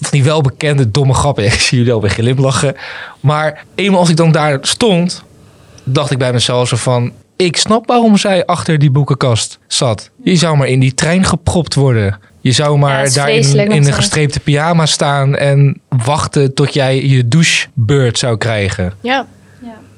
[0.00, 1.44] van die welbekende domme grappen.
[1.52, 2.76] Ik zie jullie alweer glimlachen.
[3.20, 5.22] Maar eenmaal als ik dan daar stond,
[5.84, 7.12] dacht ik bij mezelf zo van...
[7.36, 10.10] Ik snap waarom zij achter die boekenkast zat.
[10.22, 12.18] Je zou maar in die trein gepropt worden.
[12.46, 15.36] Je zou maar daar in, in een gestreepte pyjama staan...
[15.36, 18.92] en wachten tot jij je douchebeurt zou krijgen.
[19.00, 19.26] Ja.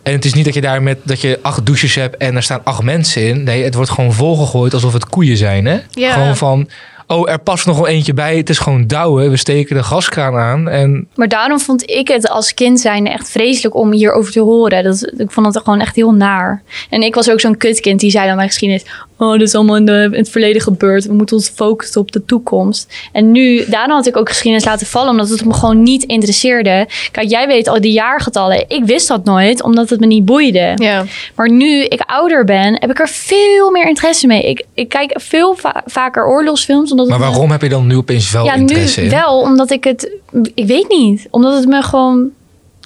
[0.02, 2.42] En het is niet dat je daar met dat je acht douches hebt en er
[2.42, 3.42] staan acht mensen in.
[3.42, 5.66] Nee, het wordt gewoon volgegooid alsof het koeien zijn.
[5.66, 5.78] Hè?
[5.90, 6.12] Ja.
[6.12, 6.68] Gewoon van,
[7.06, 8.36] oh, er past nog wel eentje bij.
[8.36, 9.30] Het is gewoon douwen.
[9.30, 10.68] We steken de gaskraan aan.
[10.68, 14.84] En Maar daarom vond ik het als kind zijn echt vreselijk om hierover te horen.
[14.84, 16.62] Dat, ik vond het gewoon echt heel naar.
[16.90, 18.84] En ik was ook zo'n kutkind die zei dan bij geschiedenis...
[19.18, 21.04] oh, dit is allemaal in, de, in het verleden gebeurd.
[21.06, 22.94] We moeten ons focussen op de toekomst.
[23.12, 26.86] En nu, daarna had ik ook geschiedenis laten vallen, omdat het me gewoon niet interesseerde.
[27.12, 28.64] Kijk, jij weet al die jaargetallen.
[28.68, 30.72] Ik wist dat nooit, omdat het me niet boeide.
[30.74, 31.04] Ja.
[31.34, 34.42] Maar nu ik ouder ben, heb ik er veel meer interesse mee.
[34.42, 36.90] Ik, ik kijk veel va- vaker oorlogsfilms.
[36.90, 39.12] Omdat Maar me- waarom heb je dan nu opeens wel ja, interesse nu in?
[39.12, 40.10] wel, omdat ik het...
[40.54, 41.26] Ik weet niet.
[41.30, 42.28] Omdat het me gewoon...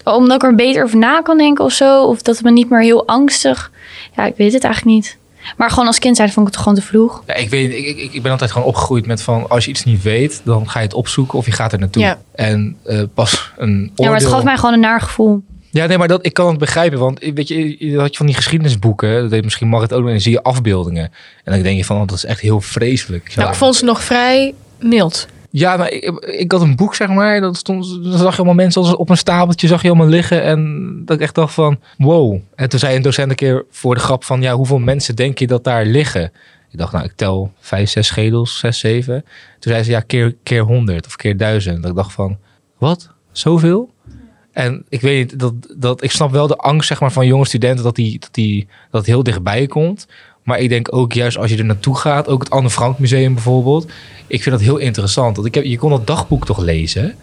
[0.04, 2.04] Omdat ik er beter over na kan denken of zo.
[2.04, 3.70] Of dat het me niet meer heel angstig...
[4.16, 5.16] Ja, ik weet het eigenlijk niet.
[5.56, 7.22] Maar gewoon als kind zijn vond ik het gewoon te vroeg.
[7.26, 9.84] Ja, ik, weet, ik, ik, ik ben altijd gewoon opgegroeid met van als je iets
[9.84, 12.02] niet weet, dan ga je het opzoeken of je gaat er naartoe.
[12.02, 12.18] Ja.
[12.34, 14.04] En eh, pas een oordeel.
[14.04, 15.42] Ja, maar het gaf mij gewoon een naar gevoel.
[15.70, 16.98] Ja, nee, maar dat, ik kan het begrijpen.
[16.98, 20.06] Want weet je, je had je van die geschiedenisboeken, dat deed misschien Marit ook nog,
[20.06, 21.12] en dan zie je afbeeldingen.
[21.44, 23.36] En dan denk je van, oh, dat is echt heel vreselijk.
[23.36, 25.26] Nou, ik vond ze nog vrij mild.
[25.52, 27.40] Ja, maar ik, ik had een boek, zeg maar.
[27.40, 30.42] Dat stond, dan zag je allemaal mensen op een stapeltje, zag je allemaal liggen.
[30.42, 32.38] En dat ik echt dacht van, wow.
[32.54, 35.38] En toen zei een docent een keer voor de grap van, ja, hoeveel mensen denk
[35.38, 36.32] je dat daar liggen?
[36.70, 39.24] Ik dacht, nou, ik tel vijf, zes schedels, zes, zeven.
[39.58, 41.82] Toen zei ze, ja, keer, keer honderd of keer duizend.
[41.82, 42.38] Dat ik dacht van,
[42.78, 43.10] wat?
[43.32, 43.90] Zoveel?
[44.52, 47.46] En ik weet niet, dat, dat, ik snap wel de angst zeg maar, van jonge
[47.46, 50.06] studenten dat, die, dat, die, dat heel dichtbij komt.
[50.42, 53.34] Maar ik denk ook juist als je er naartoe gaat, ook het Anne Frank Museum
[53.34, 53.86] bijvoorbeeld.
[54.26, 55.36] Ik vind dat heel interessant.
[55.36, 57.14] Want ik heb, je kon dat dagboek toch lezen?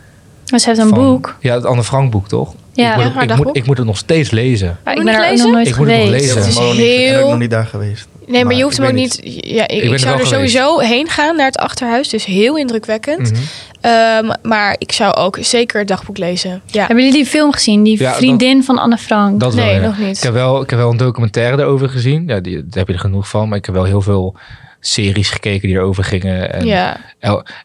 [0.51, 1.35] Maar ze heeft een Van- boek.
[1.39, 2.53] Ja, het Anne Frank boek toch?
[2.73, 2.89] Ja.
[2.89, 4.77] ik, moet Ja, het, haar ik, moet, ik moet het nog steeds lezen.
[4.85, 5.45] Ik Moet ben er lezen?
[5.45, 6.23] nog nooit Ik moet het nog geweest.
[6.35, 6.41] lezen.
[6.41, 8.07] Ik is ben ook nog niet daar geweest.
[8.27, 9.19] Nee, maar je hoeft hem ook niet...
[9.23, 10.29] Ja, ik, zou er geweest.
[10.29, 12.09] sowieso heen gaan naar het achterhuis.
[12.09, 13.31] Dus heel indrukwekkend.
[13.31, 13.41] Mhm.
[13.81, 16.61] Ehm, maar ik zou ook zeker het dagboek lezen.
[16.65, 16.79] Ja.
[16.85, 17.83] Hebben jullie die film gezien?
[17.83, 19.39] Die Ja, vriendin van Anne Frank.
[19.39, 19.81] Dat wel, Nee, ja.
[19.81, 20.17] nog niet.
[20.17, 22.23] Ik heb, wel, ik heb wel een documentaire erover gezien.
[22.27, 23.49] Ja, die, daar heb je er genoeg van.
[23.49, 24.35] Maar ik heb wel heel veel
[24.81, 26.53] series gekeken die erover gingen.
[26.53, 26.97] En Ja.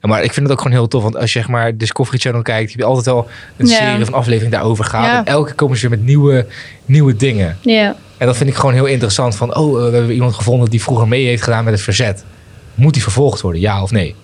[0.01, 1.03] Maar ik vind het ook gewoon heel tof.
[1.03, 3.75] Want als je zeg maar Discovery Channel kijkt, heb je altijd al een Ja.
[3.75, 5.05] serie van aflevering daarover gaat.
[5.05, 5.19] Ja.
[5.19, 6.47] En elke keer komen ze weer met nieuwe,
[6.85, 7.59] nieuwe dingen.
[7.61, 7.97] Ja.
[8.19, 9.37] En dat vind ik gewoon heel interessant.
[9.37, 12.25] Van, oh, eh, we hebben iemand gevonden die vroeger mee heeft gedaan met het verzet.
[12.75, 14.15] Moet die vervolgd worden, ja of nee?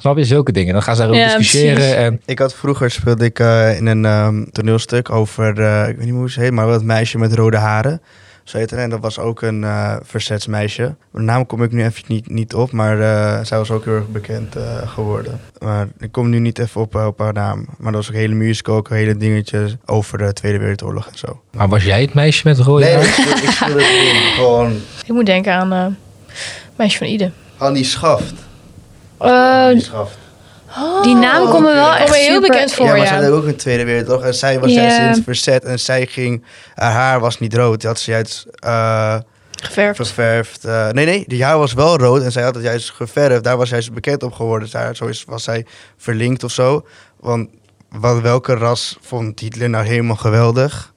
[0.00, 0.24] Snap je?
[0.24, 0.72] Zulke dingen.
[0.72, 1.74] Dan gaan ze daarover Ja, discussiëren.
[1.74, 1.94] precies.
[1.94, 6.04] En Ik had vroeger speelde ik eh, in een ehm, toneelstuk over, eh, ik weet
[6.06, 8.00] niet hoe ze heet, maar wel het meisje met rode haren.
[8.44, 8.72] Zo het.
[8.72, 10.94] En dat was ook een eh, verzetsmeisje.
[11.12, 13.94] De naam kom ik nu even niet, niet op, maar eh, zij was ook heel
[13.94, 15.40] erg bekend eh, geworden.
[15.58, 17.66] Maar ik kom nu niet even op, op haar naam.
[17.78, 21.18] Maar dat was ook hele musical, ook een hele dingetje over de Tweede Wereldoorlog en
[21.18, 21.40] zo.
[21.52, 23.02] Maar was jij het meisje met rode Nee, haar?
[23.04, 24.32] ik speelde, ik speelde het in.
[24.34, 24.72] Gewoon
[25.06, 25.86] Ik moet denken aan eh
[26.76, 27.30] Meisje van Ide.
[27.56, 28.34] Hannie Schaft.
[29.20, 30.18] Eh, Schaft.
[31.02, 32.84] die naam komt me wel Komt me echt heel bekend voor.
[32.84, 33.06] ja, maar ja.
[33.06, 34.24] zij had ook een Tweede Wereldoorlog.
[34.24, 35.64] En zij was juist in het verzet.
[35.64, 36.44] En zij ging...
[36.74, 37.80] Haar haar was niet rood.
[37.80, 39.16] Die had ze juist eh,
[39.62, 39.96] Geverfd.
[39.98, 40.64] geverfd.
[40.64, 41.24] eh, nee, nee.
[41.26, 42.22] Die haar was wel rood.
[42.22, 43.44] En zij had het juist geverfd.
[43.44, 44.68] Daar was zij juist bekend op geworden.
[44.70, 46.86] Daar, zo is, was zij verlinkt of zo.
[47.20, 47.48] Want
[47.90, 50.92] wat, welke ras vond Hitler nou helemaal geweldig?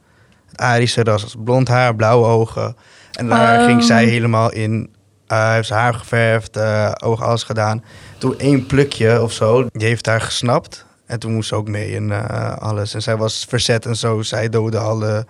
[0.51, 1.35] Het Arische ras.
[1.43, 2.75] Blond haar, blauwe ogen.
[3.11, 3.65] En daar Oh.
[3.65, 4.93] ging zij helemaal in.
[5.33, 7.83] Eh heeft ze haar geverfd, eh ogen alles gedaan.
[8.17, 10.85] Toen één plukje of zo, die heeft haar gesnapt.
[11.05, 12.93] En toen moest ze ook mee in eh, alles.
[12.93, 14.21] En zij was verzet en zo.
[14.21, 15.25] Zij doodde alle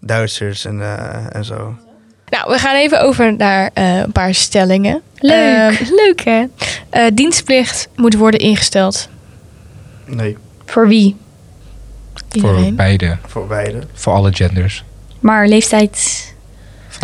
[0.00, 1.74] Duitsers en, eh, en zo.
[2.28, 5.02] Nou, we gaan even over naar eh, een paar stellingen.
[5.18, 5.80] Leuk.
[5.80, 6.44] Eh, leuk hè?
[6.90, 9.08] Eh, dienstplicht moet worden ingesteld.
[10.04, 10.36] Nee,
[10.66, 11.16] Voor wie?
[12.28, 13.16] Voor beide.
[13.26, 13.78] voor beide.
[13.92, 14.84] Voor alle genders.
[15.20, 16.30] Maar leeftijd...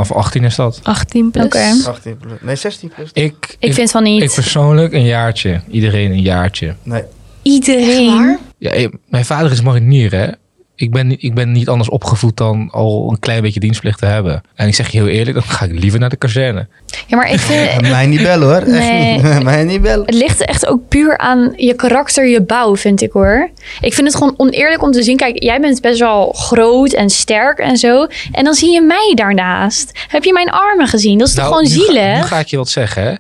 [0.06, 0.80] Vanaf 18 is dat.
[0.82, 1.44] 18 plus.
[1.44, 1.74] Oké.
[1.87, 2.32] 18 plus.
[2.40, 3.11] Nee, 16 plus.
[3.12, 4.22] Ik, Ik vind van niet.
[4.22, 5.61] Ik persoonlijk een jaartje.
[5.70, 6.74] Iedereen een jaartje.
[6.82, 7.02] Nee.
[7.42, 8.38] Iedereen.
[8.58, 10.26] Ja, eh, mijn vader is marinier, hè.
[10.81, 14.07] Ik ben, niet- ik ben niet anders opgevoed dan al een klein beetje dienstplicht te
[14.07, 14.43] hebben.
[14.55, 16.67] En ik zeg je heel eerlijk, dan ga ik liever naar de kazerne.
[17.07, 17.81] Ja, maar ik vind...
[17.91, 18.75] Mij niet bellen hoor.
[18.75, 19.43] Echt niet.
[19.51, 20.07] Mij niet bellen.
[20.07, 23.51] Het ligt echt ook puur aan je karakter, je bouw, vind ik hoor.
[23.81, 25.17] Ik vind het gewoon oneerlijk om te zien.
[25.17, 28.07] Kijk, jij bent best wel groot en sterk en zo.
[28.33, 29.91] En dan zie je mij daarnaast.
[30.09, 31.19] Heb je mijn armen gezien?
[31.19, 32.17] Dat is toch Nou, gewoon ga- zielig?
[32.21, 33.14] nu ga ik je wat zeggen, hè.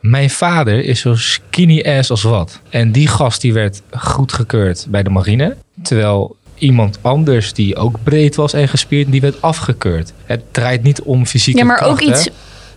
[0.00, 2.60] Mijn vader is zo skinny ass als wat.
[2.70, 5.56] En die gast die werd goedgekeurd bij de marine.
[5.82, 10.12] Terwijl iemand anders die ook breed was en gespierd, die werd afgekeurd.
[10.24, 12.06] Het draait niet om fysieke ja, maar kracht, ook hè.
[12.06, 12.28] iets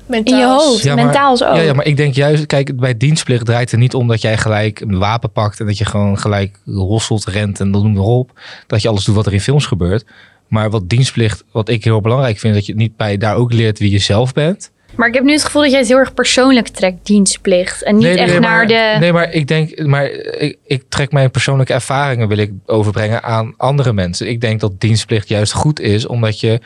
[0.06, 0.34] Mentaal.
[0.34, 0.84] in je hoofd.
[0.84, 1.46] Ja, maar- mentaal zo.
[1.46, 4.38] Ja, ja, maar ik denk juist, kijk, bij dienstplicht draait het niet om dat jij
[4.38, 8.04] gelijk een wapen pakt en dat je gewoon gelijk rosselt, rent en dat noem maar
[8.04, 8.40] op.
[8.68, 10.06] Dat je alles doet wat er in films gebeurt.
[10.48, 13.80] Maar wat dienstplicht, wat ik heel belangrijk vind, dat je niet bij daar ook leert
[13.80, 14.72] wie je zelf bent.
[14.96, 17.84] Maar ik heb nu het gevoel dat jij het heel erg persoonlijk trekt, dienstplicht.
[17.84, 18.96] En niet nee, echt nee, naar maar, de...
[19.00, 23.54] Nee, maar ik denk, maar ik, ik trek mijn persoonlijke ervaringen wil ik overbrengen aan
[23.58, 24.30] andere mensen.
[24.30, 26.60] Ik denk dat dienstplicht juist goed is, omdat je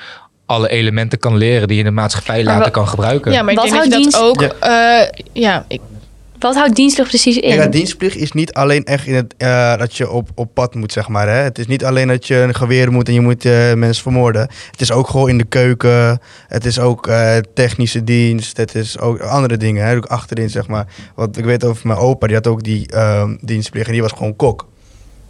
[0.45, 3.31] alle elementen kan leren die je in de maatschappij later kan gebruiken.
[3.31, 4.41] Ja, maar ik Wat denk dat je dat ook...
[4.41, 5.81] eh, ja, ik
[6.39, 7.55] Wat houdt dienstplicht precies in?
[7.55, 10.91] Ja, dienstplicht is niet alleen echt in het, eh, dat je op, op pad moet,
[10.91, 11.27] zeg maar.
[11.27, 11.33] Hè?
[11.33, 14.41] Het is niet alleen dat je een geweer moet en je moet eh, mensen vermoorden.
[14.71, 16.19] Het is ook gewoon in de keuken.
[16.47, 18.57] Het is ook eh, technische dienst.
[18.57, 19.95] Het is ook andere dingen, hè?
[19.95, 20.85] ook achterin, zeg maar.
[21.15, 24.11] Want ik weet over mijn opa, die had ook die ehm, dienstplicht en die was
[24.11, 24.67] gewoon kok.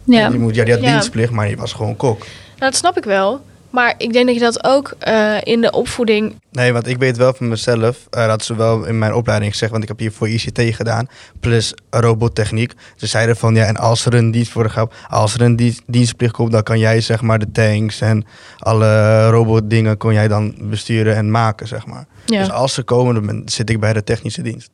[0.04, 0.28] ja.
[0.30, 0.90] Die, moet, ja, die had Ja.
[0.90, 2.18] dienstplicht, maar die was gewoon kok.
[2.18, 2.26] Nou,
[2.70, 3.40] dat snap ik wel.
[3.70, 6.34] Maar ik denk dat je dat ook eh, in de opvoeding...
[6.52, 9.70] Nee, want ik weet wel van mezelf, eh, dat ze wel in mijn opleiding gezegd,
[9.70, 11.08] want ik heb hier voor ICT gedaan,
[11.40, 12.72] plus robottechniek.
[12.96, 15.82] Ze zeiden van ja, en als er een dienst voor gaat, als er een dienst,
[15.86, 18.24] dienstplicht komt, dan kan jij zeg maar de tanks en
[18.58, 22.06] alle robotdingen kon jij dan besturen en maken, zeg maar.
[22.26, 22.38] Ja.
[22.38, 24.70] Dus als ze komen, dan zit ik bij de technische dienst.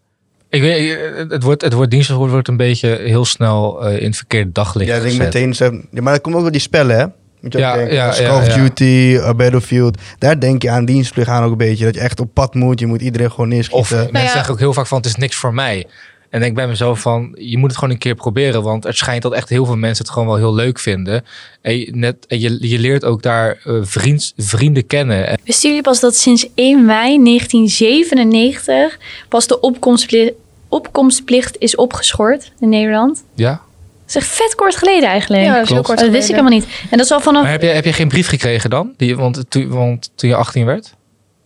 [0.48, 0.98] Ik weet,
[1.30, 4.90] het- wordt, het wordt dienstplicht wordt, een beetje heel snel eh, in het verkeerde daglicht
[4.90, 5.32] Ja, ik denk gezet.
[5.34, 7.06] meteen, ze- ja, maar dat komt ook door die spellen, hè?
[7.46, 8.54] Moet je ook Ja, denken, ja, Call of ja.
[8.54, 11.84] Duty, uh, Battlefield, daar denk je aan dienstplicht aan ook een beetje.
[11.84, 13.96] Dat je echt op pad moet, je moet iedereen gewoon Of neerschieten.
[13.96, 14.28] mensen ja.
[14.28, 15.86] zeggen ook heel vaak van het is niks voor mij.
[16.30, 18.62] En denk bij mezelf van je moet het gewoon een keer proberen.
[18.62, 21.24] Want het schijnt dat echt heel veel mensen het gewoon wel heel leuk vinden.
[21.60, 25.26] En je, net, en je, je leert ook daar eh, vriends, vrienden kennen.
[25.26, 30.32] En, Wisten jullie pas dat sinds 1 mei 1997 pas de opkomstplicht,
[30.68, 33.24] opkomstplicht is opgeschort in Nederland?
[33.34, 33.64] ja?
[34.06, 35.42] Dat is echt vet kort geleden eigenlijk.
[35.42, 35.86] Ja, dat is heel Klopt.
[35.86, 36.66] kort dat wist ik helemaal niet.
[36.90, 37.42] En dat is al vanaf...
[37.42, 38.92] Maar heb je, heb je geen brief gekregen dan?
[38.96, 40.94] Die, want, toen, want toen je 18 werd?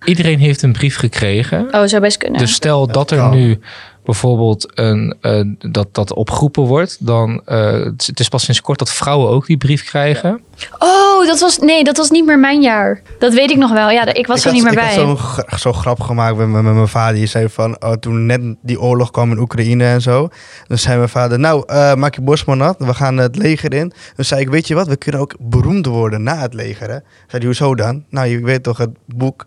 [0.04, 1.74] Iedereen heeft een brief gekregen.
[1.74, 2.38] Oh, zou best kunnen.
[2.38, 3.30] Dus stel dat er kan.
[3.30, 3.58] nu
[4.04, 8.90] bijvoorbeeld een, eh, dat, dat opgeroepen wordt, dan uh, het is pas sinds kort dat
[8.90, 10.40] vrouwen ook die brief krijgen.
[10.78, 11.58] Oh, dat was...
[11.58, 13.02] Nee, dat was niet meer mijn jaar.
[13.18, 13.90] Dat weet ik nog wel.
[13.90, 15.04] Ja, ik was ik er had, niet meer ik bij.
[15.04, 17.14] had zo'n zo'n grap gemaakt met, met, met mijn vader.
[17.14, 20.28] Die zei van, oh, toen net die oorlog kwam in Oekraïne en zo.
[20.66, 22.76] Dan zei mijn vader, nou, eh, maak je borst maar nat.
[22.78, 23.92] We gaan het leger in.
[24.16, 26.88] Dan zei ik, weet je wat, we kunnen ook beroemd worden na het leger.
[26.88, 26.98] Hè?
[26.98, 28.04] Zei hij, hoezo dan?
[28.08, 29.46] Nou, je weet toch het boek,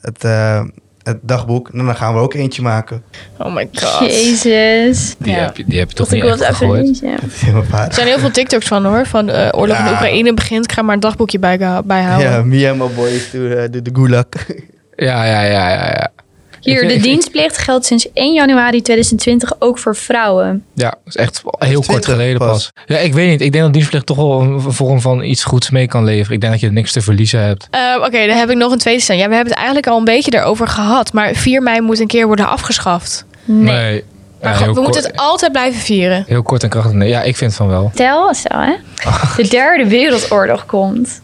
[0.00, 0.62] het, eh,
[1.04, 1.72] het dagboek.
[1.72, 3.02] Nou, dan gaan we ook eentje maken.
[3.38, 4.10] Oh my god.
[4.10, 5.14] Jezus.
[5.18, 5.38] Die, Ja.
[5.38, 6.56] heb, je, die heb je toch Dat niet echt
[7.68, 7.86] vader.
[7.88, 9.06] Er zijn heel veel TikToks van hoor.
[9.06, 9.90] Van de oorlog in Ja.
[9.90, 10.64] Oekraïne begint.
[10.64, 12.30] Ik ga maar een dagboekje bij, bijhouden.
[12.30, 14.24] Ja, me and my boys to uh, the, the gulag.
[14.96, 16.10] Ja, ja, ja, ja, ja.
[16.64, 20.64] Hier, de dienstplicht geldt sinds 1 januari 2020 ook voor vrouwen.
[20.74, 22.48] Ja, dat is echt heel kort 20 geleden pas.
[22.48, 22.72] pas.
[22.86, 23.40] Ja, ik weet niet.
[23.40, 26.34] Ik denk dat dienstplicht toch wel een vorm van iets goeds mee kan leveren.
[26.34, 27.66] Ik denk dat je niks te verliezen hebt.
[27.70, 29.22] Eh, Oké, dan heb ik nog een tweede stelling.
[29.24, 31.12] Ja, we hebben het eigenlijk al een beetje erover gehad.
[31.12, 33.24] Maar 4 mei moet een keer worden afgeschaft.
[33.44, 34.04] Nee.
[34.42, 36.24] Maar Ja, we moeten het altijd blijven vieren.
[36.28, 36.92] Heel kort en krachtig.
[36.92, 37.90] Nee, ja, ik vind van wel.
[37.94, 38.72] Stel, stel hè.
[39.42, 41.20] De derde wereldoorlog komt.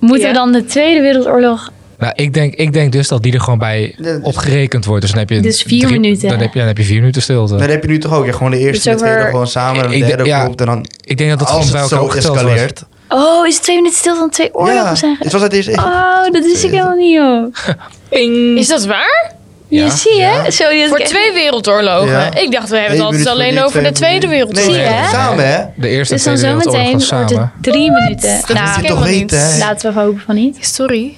[0.00, 0.32] Moeten Ja.
[0.32, 1.70] we dan de tweede wereldoorlog...
[1.98, 5.00] Nou, ik denk, ik denk dus dat die er gewoon bij opgerekend wordt.
[5.02, 6.28] Dus dan heb je Dus vier minuten.
[6.28, 7.56] Dan heb, je, dan heb je vier minuten stilte.
[7.56, 8.26] Dat heb je nu toch ook.
[8.26, 9.84] Ja, gewoon de eerste en Dus de tweede over- gewoon samen.
[9.84, 10.44] En de ja.
[10.44, 10.86] komt en dan...
[11.04, 12.84] ik denk dat dat als gewoon bij het elkaar escaleert.
[13.08, 15.16] Oh, is het twee minuten stil dan twee oorlogen Ja, zijn?
[15.18, 15.68] het was het eerst...
[15.68, 18.58] Oh, dat wist ik helemaal niet, joh.
[18.58, 19.32] Is dat waar?
[19.68, 19.84] Ja.
[19.84, 20.20] Je zie je?
[20.20, 20.50] Ja.
[20.50, 22.08] Zo, je Voor twee wereldoorlogen?
[22.12, 22.34] Ja.
[22.34, 24.28] Ik dacht, we hebben het altijd alleen over de twee Tweede.
[24.28, 24.64] Wereldoorlog.
[24.64, 25.08] Zie je, hè?
[25.08, 25.64] Samen, hè?
[25.76, 27.52] De eerste Dus en dan tweede wereldoorlog zometeen was wordt samen.
[27.54, 28.40] het drie minuten.
[28.46, 29.30] Dat nou, je toch weten, niet.
[29.30, 29.58] hè?
[29.58, 30.56] laten we hopen van niet.
[30.60, 31.14] Sorry.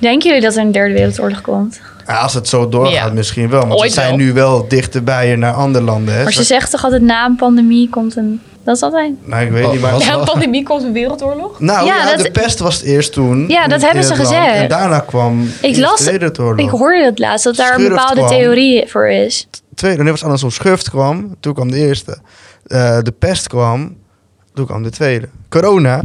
[0.00, 1.80] Denken jullie dat er een derde wereldoorlog komt?
[2.06, 3.12] Ja, als het zo doorgaat, Ja.
[3.12, 3.60] misschien wel.
[3.60, 4.16] Want Ooit we zijn wel.
[4.16, 6.22] nu wel dichterbij naar andere landen, hè?
[6.22, 8.40] Maar ze zegt toch altijd na een pandemie komt een...
[8.64, 9.12] Dat is altijd...
[9.26, 9.98] Nou, ik weet niet, maar...
[9.98, 11.60] Ja, een pandemie komt een wereldoorlog.
[11.60, 13.48] Nou Ja, ja, dat- de pest was het eerst toen.
[13.48, 14.54] Ja, dat hebben ze gezegd.
[14.54, 16.66] En daarna kwam Ik de las- Tweede Wereldoorlog.
[16.66, 18.28] Ik hoorde het laatst, dat daar een bepaalde kwam.
[18.28, 19.48] theorie voor is.
[19.74, 21.36] Tweede, nee, was anders om schurft kwam.
[21.40, 22.18] Toen kwam de eerste.
[22.66, 23.96] Eh, de pest kwam.
[24.54, 25.28] Toen kwam de tweede.
[25.48, 26.02] Corona.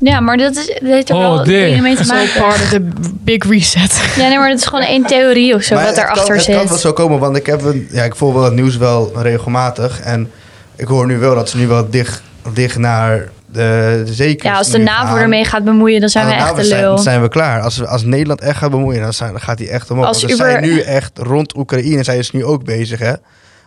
[0.00, 1.66] Ja, maar dat, is, dat heeft er Oh, wel dear.
[1.66, 2.40] dingen mee te maken.
[2.40, 2.88] part of the
[3.24, 4.00] big reset.
[4.16, 6.34] Ja, nee, maar dat is gewoon één theorie of zo Maar wat het daarachter kan,
[6.36, 6.56] het zit.
[6.56, 9.12] kan wel zo komen, want ik, heb een, ja, ik volg wel het nieuws wel
[9.22, 10.00] regelmatig.
[10.00, 10.30] En
[10.76, 14.58] ik hoor nu wel dat ze nu wel dicht, dicht naar de, de zekers ja,
[14.58, 15.18] als de NAVO gaan.
[15.18, 16.94] ermee gaat bemoeien, dan zijn we echt de zijn, lul.
[16.94, 17.60] dan zijn we klaar.
[17.60, 20.06] Als, we- als Nederland echt gaat bemoeien, dan, zijn, dan gaat hij echt omhoog.
[20.06, 23.12] Als Want Uber- zijn nu echt rond Oekraïne, zijn ze nu ook bezig hè,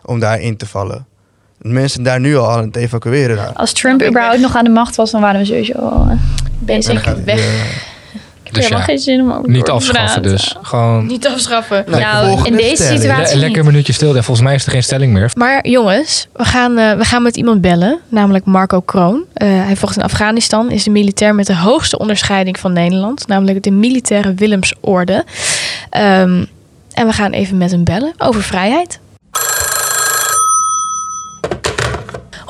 [0.06, 1.06] om daar in te vallen.
[1.62, 3.56] Mensen daar nu al aan het evacueren.
[3.56, 6.18] Als Trump überhaupt nog aan de macht was, dan waren we sowieso al eh,
[6.60, 7.04] bezig.
[7.26, 7.38] weg.
[8.44, 10.56] Ik heb Dus helemaal ja, geen zin om over Niet afschaffen dus.
[10.62, 11.84] Gewoon Niet afschaffen.
[11.88, 13.02] nou, Nou, in deze stelling.
[13.02, 14.12] situatie- le- lekker een minuutje stil.
[14.14, 15.32] Volgens mij is er geen stelling meer.
[15.36, 19.24] Maar jongens, we gaan, eh, we gaan met iemand bellen, namelijk Marco Kroon.
[19.34, 23.64] Eh, hij vocht in Afghanistan, is de militair met de hoogste onderscheiding van Nederland, namelijk
[23.64, 25.24] de militaire Willemsorde.
[25.90, 26.46] Ehm,
[26.94, 29.00] en we gaan even met hem bellen over vrijheid.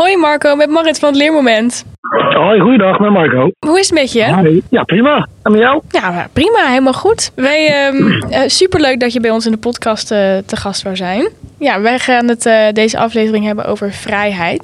[0.01, 1.85] Hoi Marco, met Marit van het Leermoment.
[2.33, 3.51] Hoi, goeiedag, met Marco.
[3.67, 4.61] Hoe is het met je?
[4.69, 5.27] Ja, prima.
[5.43, 5.81] En met jou?
[5.89, 7.31] Ja, prima, helemaal goed.
[7.35, 11.29] Wij, eh, superleuk dat je bij ons in de podcast eh, te gast zou zijn.
[11.59, 14.63] Ja, wij gaan het eh, deze aflevering hebben over vrijheid.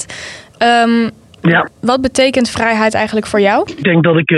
[0.58, 1.10] Ehm,
[1.42, 3.72] Ja, wat betekent vrijheid eigenlijk voor jou?
[3.78, 4.32] ik denk dat ik,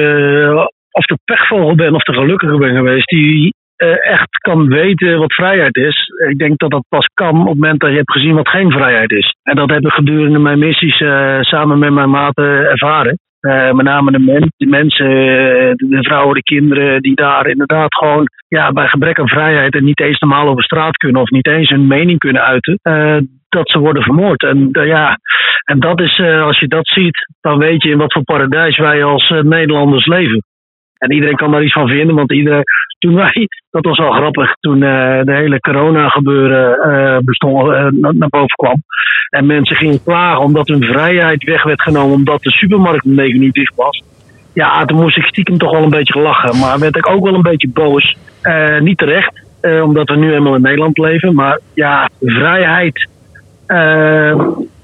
[0.91, 3.53] of de pechvogel ben of de gelukkige ben geweest, die
[4.01, 6.11] echt kan weten wat vrijheid is.
[6.29, 8.71] Ik denk dat dat pas kan op het moment dat je hebt gezien wat geen
[8.71, 9.35] vrijheid is.
[9.43, 13.17] En dat heb ik gedurende mijn missies eh, samen met mijn maten ervaren.
[13.39, 17.95] Eh, met name de, men, de mensen, eh, de, vrouwen, de kinderen, die daar inderdaad
[17.95, 21.47] gewoon ja, bij gebrek aan vrijheid en niet eens normaal over straat kunnen of niet
[21.47, 23.17] eens hun mening kunnen uiten, eh,
[23.49, 24.43] dat ze worden vermoord.
[24.43, 25.17] En, eh, ja,
[25.63, 28.77] en dat is, eh, als je dat ziet, dan weet je in wat voor paradijs
[28.77, 30.43] wij als eh, Nederlanders leven.
[30.99, 32.63] En iedereen kan daar iets van vinden, want iedereen,
[32.99, 37.87] toen wij, dat was wel grappig, toen eh, de hele corona gebeuren eh, bestond, eh,
[37.91, 38.83] na- naar boven kwam.
[39.29, 43.41] En mensen gingen klagen omdat hun vrijheid weg werd genomen, omdat de supermarkt om negen
[43.41, 44.03] uur dicht was.
[44.53, 46.59] Ja, toen moest ik stiekem toch wel een beetje lachen.
[46.59, 48.17] Maar werd ik ook wel een beetje boos.
[48.79, 49.41] Niet terecht,
[49.83, 51.35] omdat we nu eenmaal in Nederland leven.
[51.35, 53.09] Maar ja, vrijheid.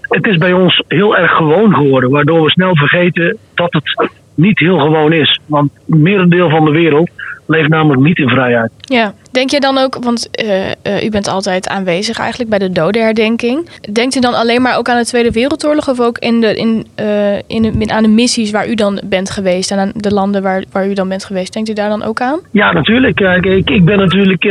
[0.01, 2.09] het is bij ons heel erg gewoon geworden.
[2.09, 5.39] Waardoor we snel vergeten dat het niet heel gewoon is.
[5.45, 7.09] Want het merendeel van de wereld
[7.47, 8.71] leeft namelijk niet in vrijheid.
[8.79, 9.13] Ja.
[9.31, 13.69] Denk je dan ook, want eh, eh, u bent altijd aanwezig eigenlijk bij de dodenherdenking.
[13.91, 16.85] Denkt u dan alleen maar ook aan de Tweede Wereldoorlog of ook in de, in,
[16.95, 20.41] eh, in de, aan de missies waar u dan bent geweest en aan de landen
[20.41, 21.53] waar, waar u dan bent geweest?
[21.53, 22.39] Denkt u daar dan ook aan?
[22.51, 23.15] Ja, natuurlijk.
[23.15, 24.43] Kijk, ik, ik ben natuurlijk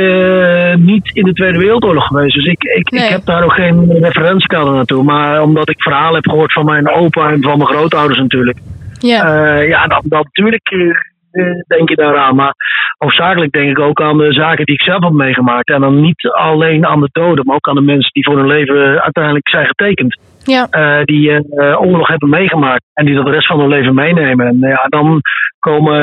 [0.79, 2.35] niet in de Tweede Wereldoorlog geweest.
[2.35, 3.05] Dus ik, ik, Nee.
[3.05, 5.03] ik heb daar ook geen referentiekader naartoe.
[5.03, 8.59] Maar omdat ik verhalen heb gehoord van mijn opa en van mijn grootouders natuurlijk.
[9.07, 9.21] Ja.
[9.25, 10.91] Eh, ja, dan, dan natuurlijk eh,
[11.31, 12.35] eh, denk je daaraan.
[12.35, 12.55] Maar
[12.99, 15.71] hoofdzakelijk denk ik ook aan de zaken die ik zelf heb meegemaakt.
[15.71, 18.47] En dan niet alleen aan de doden, maar ook aan de mensen die voor hun
[18.47, 20.21] leven uiteindelijk zijn getekend.
[20.45, 20.67] ja.
[21.05, 24.47] die eh, oorlog hebben meegemaakt en die dat de rest van hun leven meenemen.
[24.47, 25.21] En ja, dan
[25.59, 26.01] komen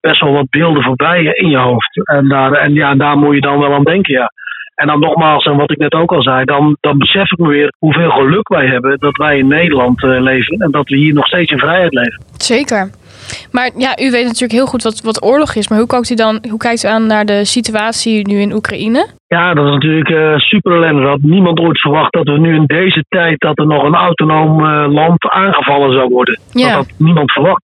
[0.00, 2.08] best wel wat beelden voorbij in je hoofd.
[2.08, 4.32] En daar, en ja, daar moet je dan wel aan denken, ja.
[4.82, 7.48] En dan nogmaals, en wat ik net ook al zei, dan, dan besef ik me
[7.48, 11.14] weer hoeveel geluk wij hebben dat wij in Nederland eh, leven en dat we hier
[11.14, 12.24] nog steeds in vrijheid leven.
[12.36, 12.90] Zeker.
[13.52, 15.68] Maar ja, u weet natuurlijk heel goed wat, wat oorlog is.
[15.68, 19.06] Maar hoe kijkt u dan hoe kijkt u aan naar de situatie nu in Oekraïne?
[19.26, 21.02] Ja, dat is natuurlijk eh, super ellendig.
[21.02, 23.94] Dat had niemand ooit verwacht dat we nu in deze tijd dat er nog een
[23.94, 26.38] autonoom eh, land aangevallen zou worden.
[26.52, 26.66] Ja.
[26.66, 27.62] Dat had niemand verwacht.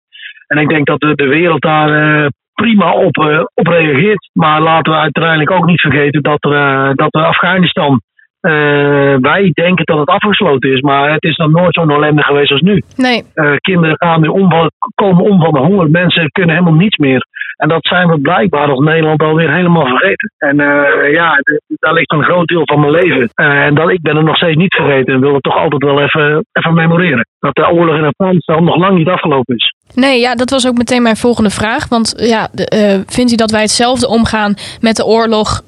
[0.46, 2.28] En ik denk dat de, de wereld daar
[2.62, 4.30] prima op, eh, op reageert.
[4.32, 8.00] Maar laten we uiteindelijk ook niet vergeten dat, er, eh, dat er Afghanistan.
[8.40, 12.52] eh, wij denken dat het afgesloten is, maar het is nog nooit zo'n ellende geweest
[12.52, 12.82] als nu.
[12.96, 13.22] Nee.
[13.60, 14.48] Kinderen gaan nu om,
[14.94, 15.90] komen om van de honger.
[15.90, 17.26] Mensen kunnen helemaal niets meer.
[17.56, 20.32] En dat zijn we blijkbaar als Nederland alweer helemaal vergeten.
[20.38, 23.28] En eh, ja, daar ligt een groot deel van mijn leven.
[23.34, 25.14] Eh, en dat, ik ben het nog steeds niet vergeten.
[25.14, 27.26] En wil het toch altijd wel even, even memoreren.
[27.38, 29.74] Dat de oorlog in Afghanistan nog lang niet afgelopen is.
[29.94, 31.88] Nee, ja, dat was ook meteen mijn volgende vraag.
[31.88, 35.62] Want ja, de, eh, vindt u dat wij hetzelfde omgaan met de oorlog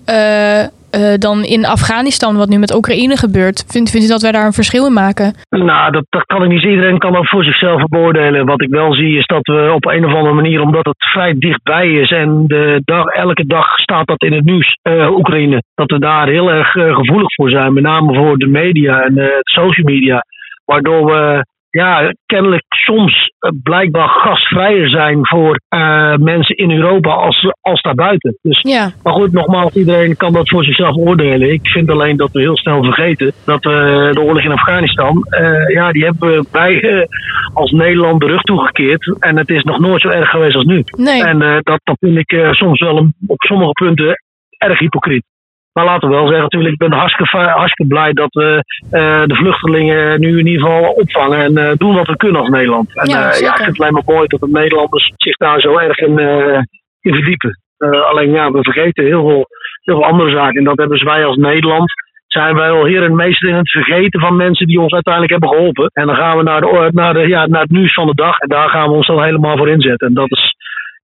[0.91, 3.65] eh, dan in Afghanistan, wat nu met Oekraïne gebeurt?
[3.69, 5.35] Vindt, vindt u dat wij daar een verschil in maken?
[5.49, 6.63] Nou, dat, kan ik niet.
[6.63, 8.47] Iedereen kan dat voor zichzelf beoordelen.
[8.47, 11.35] Wat ik wel zie is dat we op een of andere manier, omdat het vrij
[11.39, 12.81] dichtbij is en de
[13.13, 16.95] elke dag staat dat in het nieuws, eh, Oekraïne, dat we daar heel erg eh,
[16.95, 17.73] gevoelig voor zijn.
[17.73, 20.23] Met name voor de media en social media.
[20.65, 27.53] Waardoor we ja, kennelijk soms eh, blijkbaar gastvrijer zijn voor eh, mensen in Europa als,
[27.61, 28.39] als daarbuiten.
[28.43, 31.53] Dus Ja, maar goed, nogmaals, iedereen kan dat voor zichzelf oordelen.
[31.53, 35.69] Ik vind alleen dat we heel snel vergeten dat we de oorlog in Afghanistan, eh,
[35.75, 37.07] ja, die hebben wij eh,
[37.55, 39.17] als Nederland de rug toegekeerd.
[39.21, 40.85] En het is nog nooit zo erg geweest als nu.
[40.97, 41.25] nee.
[41.25, 44.23] En eh, dat, dat vind ik eh, soms wel een, op sommige punten
[44.59, 45.25] erg hypocriet.
[45.73, 49.35] Maar laten we wel zeggen, natuurlijk, ik ben hartstikke, hartstikke blij dat we eh, de
[49.35, 52.97] vluchtelingen nu in ieder geval opvangen en eh, doen wat we kunnen als Nederland.
[52.97, 55.61] En Ja, ja, ja, ik vind het alleen maar mooi dat de Nederlanders zich daar
[55.61, 56.61] zo erg in, eh,
[57.01, 57.59] in verdiepen.
[57.79, 59.47] Eh, alleen ja, we vergeten heel veel,
[59.83, 60.59] heel veel andere zaken.
[60.59, 61.93] En dat hebben wij als Nederland.
[62.27, 65.51] Zijn wij al heer en meester in het vergeten van mensen die ons uiteindelijk hebben
[65.51, 65.91] geholpen.
[65.93, 68.39] En dan gaan we naar, de, naar, de, ja, naar het nieuws van de dag.
[68.39, 70.09] En daar gaan we ons dan helemaal voor inzetten.
[70.09, 70.55] En dat is,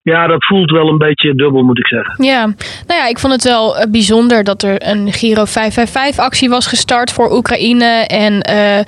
[0.04, 2.24] ja, dat voelt wel een beetje dubbel, moet ik zeggen.
[2.26, 2.46] Ja,
[2.88, 7.12] nou ja, ik vond het wel eh, bijzonder dat er een Giro 555-actie was gestart
[7.12, 7.86] voor Oekraïne.
[8.08, 8.80] En eh,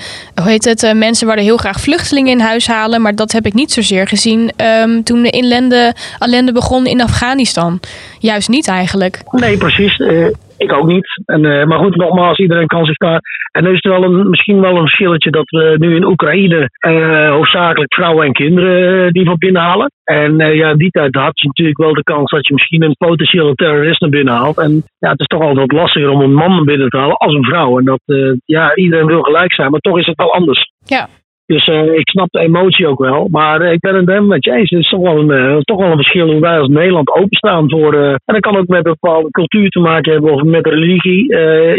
[0.42, 0.84] hoe heet het?
[0.84, 3.02] eh, mensen wilden heel graag vluchtelingen in huis halen.
[3.02, 7.80] Maar dat heb ik niet zozeer gezien ehm, toen de inlende, ellende begon in Afghanistan.
[8.20, 9.22] Juist niet eigenlijk.
[9.32, 9.98] Nee, precies.
[9.98, 11.08] Eh, ik ook niet.
[11.26, 13.22] En, eh, maar goed, nogmaals, iedereen kan zich daar.
[13.56, 17.30] En er is wel een, misschien wel een verschilletje dat we nu in Oekraïne eh,
[17.30, 19.92] hoofdzakelijk vrouwen en kinderen eh, die van binnenhalen.
[20.04, 22.96] En eh, ja, die tijd had je natuurlijk wel de kans dat je misschien een
[22.98, 24.58] potentiële terrorist naar binnen haalt.
[24.58, 27.18] En ja, het is toch altijd wat lastiger om een man naar binnen te halen
[27.18, 27.78] als een vrouw.
[27.80, 28.02] En dat,
[28.46, 30.72] ja, iedereen wil gelijk zijn, maar toch is het wel anders.
[30.86, 31.08] Ja.
[31.46, 33.28] Dus eh, ik snap de emotie ook wel.
[33.32, 34.70] Maar eh, ik ben het helemaal met je eens.
[34.70, 37.70] Het is toch wel een, eh, toch wel een verschil hoe wij als Nederland openstaan
[37.70, 37.94] voor.
[38.04, 41.24] en dat kan ook met een bepaalde cultuur te maken hebben of met religie.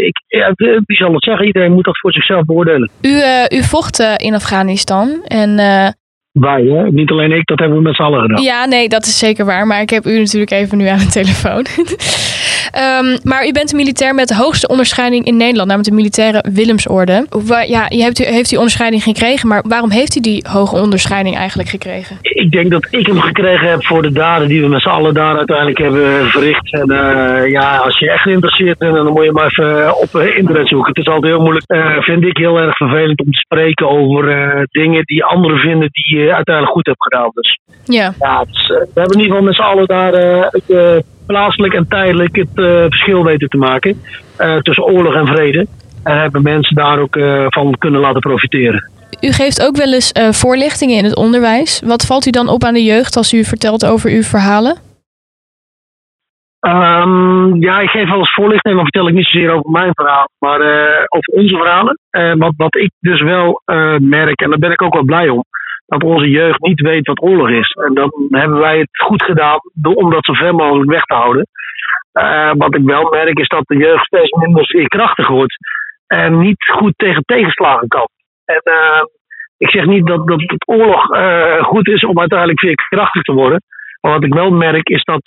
[0.05, 1.45] Ik, ja, wie zal het zeggen?
[1.45, 2.89] Iedereen moet dat voor zichzelf beoordelen.
[3.01, 3.21] U,
[3.57, 5.07] u vocht in Afghanistan.
[5.27, 5.55] En
[6.31, 6.91] Wij, hè?
[6.91, 8.43] niet alleen ik, dat hebben we met z'n allen gedaan.
[8.43, 9.67] ja, nee, dat is zeker waar.
[9.67, 11.65] Maar ik heb u natuurlijk even nu aan de telefoon.
[12.71, 16.43] Ehm, maar u bent een militair met de hoogste onderscheiding in Nederland, namelijk de militaire
[16.53, 17.25] Willemsorde.
[17.67, 21.35] Ja, je hebt, u heeft die onderscheiding gekregen, maar waarom heeft u die hoge onderscheiding
[21.35, 22.17] eigenlijk gekregen?
[22.21, 25.13] Ik denk dat ik hem gekregen heb voor de daden die we met z'n allen
[25.13, 26.73] daar uiteindelijk hebben verricht.
[26.73, 30.37] En eh, ja, als je echt geïnteresseerd bent, dan moet je maar even op eh,
[30.37, 30.89] internet zoeken.
[30.89, 34.29] Het is altijd heel moeilijk, eh, vind ik heel erg vervelend om te spreken over
[34.29, 37.29] eh, dingen die anderen vinden die je uiteindelijk goed hebt gedaan.
[37.33, 40.69] Dus Ja, ja, eh, we hebben in ieder geval met z'n allen daar eh, het,
[40.69, 40.97] eh,
[41.27, 44.01] plaatselijk en tijdelijk het eh, verschil weten te maken
[44.37, 45.67] eh, tussen oorlog en vrede.
[46.03, 48.89] En hebben mensen daar ook eh, van kunnen laten profiteren.
[49.21, 51.81] u geeft ook wel eens voorlichtingen in het onderwijs.
[51.85, 54.75] Wat valt u dan op aan de jeugd als u vertelt over uw verhalen?
[56.59, 60.29] Ehm, ja, ik geef wel eens voorlichting, maar vertel ik niet zozeer over mijn verhaal,
[60.39, 60.59] maar
[61.07, 61.99] over onze verhalen.
[62.39, 63.61] Wat, wat ik dus wel
[63.99, 65.43] merk, en daar ben ik ook wel blij om,
[65.87, 67.71] dat onze jeugd niet weet wat oorlog is.
[67.71, 71.47] En dan hebben wij het goed gedaan om dat zo ver mogelijk weg te houden.
[72.11, 75.55] Eh, wat ik wel merk is dat de jeugd steeds minder veerkrachtig wordt
[76.07, 78.07] en niet goed tegen tegenslagen kan.
[78.45, 79.03] En eh,
[79.57, 83.61] ik zeg niet dat, dat oorlog eh, goed is om uiteindelijk veerkrachtig te worden.
[84.01, 85.21] Maar wat ik wel merk is dat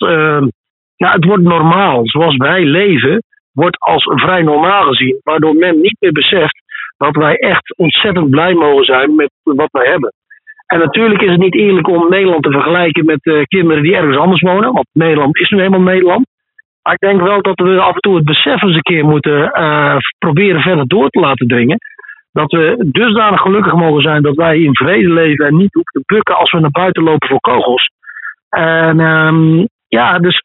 [0.95, 2.07] ja, het wordt normaal.
[2.07, 5.19] Zoals wij leven, wordt als vrij normaal gezien.
[5.23, 6.61] Waardoor men niet meer beseft
[6.97, 10.13] dat wij echt ontzettend blij mogen zijn met wat wij hebben.
[10.71, 14.17] En natuurlijk is het niet eerlijk om Nederland te vergelijken met eh, kinderen die ergens
[14.17, 14.71] anders wonen.
[14.71, 16.25] Want Nederland is nu eenmaal Nederland.
[16.83, 19.51] Maar ik denk wel dat we af en toe het besef eens een keer moeten
[19.51, 21.77] eh, proberen verder door te laten dringen.
[22.31, 26.13] Dat we dusdanig gelukkig mogen zijn dat wij in vrede leven en niet hoeven te
[26.13, 27.89] bukken als we naar buiten lopen voor kogels.
[28.49, 30.43] En ehm, ja, dus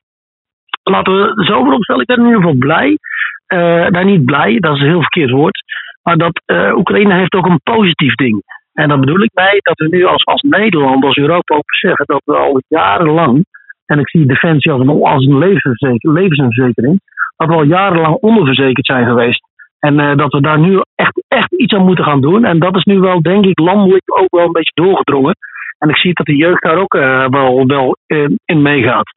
[0.83, 2.03] laten we zo voorop stellen.
[2.03, 2.99] Ik ben in ieder geval blij.
[3.47, 5.63] Eh nou, niet blij, dat is een heel verkeerd woord.
[6.03, 6.43] Maar dat
[6.75, 8.43] Oekraïne heeft ook een positief ding.
[8.77, 12.05] En dan bedoel ik mee dat we nu als, als Nederland, als Europa ook beseffen
[12.07, 13.45] dat we al jarenlang,
[13.87, 17.01] en ik zie Defensie als een, als een levensverzeker- levensverzekering,
[17.37, 19.41] dat we al jarenlang onderverzekerd zijn geweest.
[19.79, 22.45] En eh, dat we daar nu echt, echt iets aan moeten gaan doen.
[22.45, 25.37] En dat is nu wel, denk ik, landelijk ook wel een beetje doorgedrongen.
[25.79, 29.15] En ik zie dat de jeugd daar ook eh, wel, wel in, in meegaat.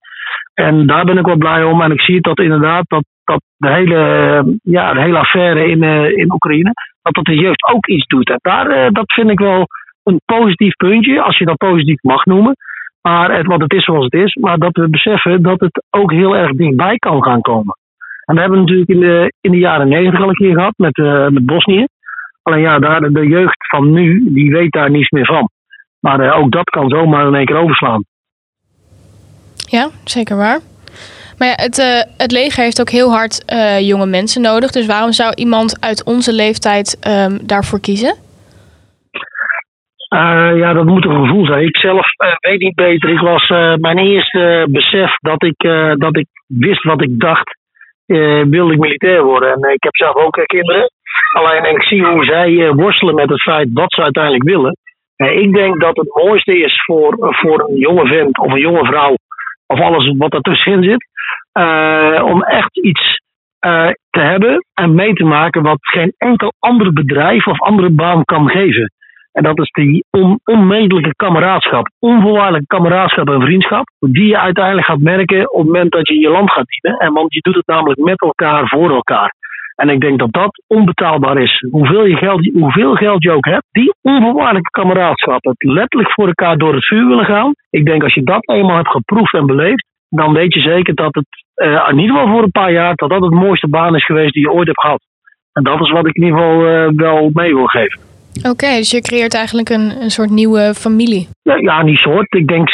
[0.53, 1.81] En daar ben ik wel blij om.
[1.81, 5.83] En ik zie dat inderdaad dat, dat de, hele, eh, ja, de hele affaire in,
[6.17, 6.73] in Oekraïne,
[7.13, 8.29] dat dat de jeugd ook iets doet.
[8.29, 9.67] En daar, eh, dat vind ik wel
[10.03, 12.55] een positief puntje, als je dat positief mag noemen.
[13.01, 14.33] Maar het, want het is zoals het is.
[14.33, 17.77] Maar dat we beseffen dat het ook heel erg dichtbij kan gaan komen.
[18.25, 20.73] En dat hebben we natuurlijk in de, in de jaren negentig al een keer gehad
[20.77, 21.85] met, eh, met Bosnië.
[22.43, 25.49] Alleen ja, daar, de jeugd van nu, die weet daar niets meer van.
[25.99, 28.03] Maar eh, ook dat kan zomaar in één keer overslaan.
[29.55, 30.59] Ja, zeker waar.
[31.39, 34.71] Maar het, eh, het leger heeft ook heel hard eh, jonge mensen nodig.
[34.71, 38.13] Dus waarom zou iemand uit onze leeftijd ehm, daarvoor kiezen?
[40.09, 41.65] Eh, ja, dat moet een gevoel zijn.
[41.65, 42.05] Ik zelf
[42.39, 43.09] weet niet beter.
[43.09, 43.47] Ik was
[43.79, 45.61] mijn eerste besef dat ik,
[45.97, 47.57] dat ik wist wat ik dacht,
[48.55, 49.53] wilde ik militair worden.
[49.53, 50.91] En ik heb zelf ook kinderen.
[51.31, 54.77] Alleen en ik zie hoe zij worstelen met het feit wat ze uiteindelijk willen.
[55.15, 59.15] Ik denk dat het mooiste is voor, voor een jonge vent of een jonge vrouw,
[59.67, 61.08] of alles wat ertussenin zit,
[61.51, 63.21] eh, om echt iets
[63.59, 68.23] eh, te hebben en mee te maken wat geen enkel ander bedrijf of andere baan
[68.23, 68.91] kan geven.
[69.31, 74.99] En dat is die on, onmetelijke kameraadschap, onvoorwaardelijke kameraadschap en vriendschap, die je uiteindelijk gaat
[74.99, 76.99] merken op het moment dat je je land gaat dienen.
[76.99, 79.33] En want je doet het namelijk met elkaar, voor elkaar.
[79.75, 81.65] En ik denk dat dat onbetaalbaar is.
[81.71, 86.57] Hoeveel, je geld, hoeveel geld je ook hebt, die onvoorwaardelijke kameraadschap, het letterlijk voor elkaar
[86.57, 87.51] door het vuur willen gaan.
[87.69, 91.15] Ik denk als je dat eenmaal hebt geproefd en beleefd, dan weet je zeker dat
[91.15, 94.05] het, eh, in ieder geval voor een paar jaar, dat dat het mooiste baan is
[94.05, 95.01] geweest die je ooit hebt gehad.
[95.53, 97.99] En dat is wat ik in ieder geval eh, wel mee wil geven.
[98.49, 101.27] Oké, dus je creëert eigenlijk een, een soort nieuwe familie.
[101.41, 102.33] Ja, ja, niet soort.
[102.33, 102.69] Ik denk,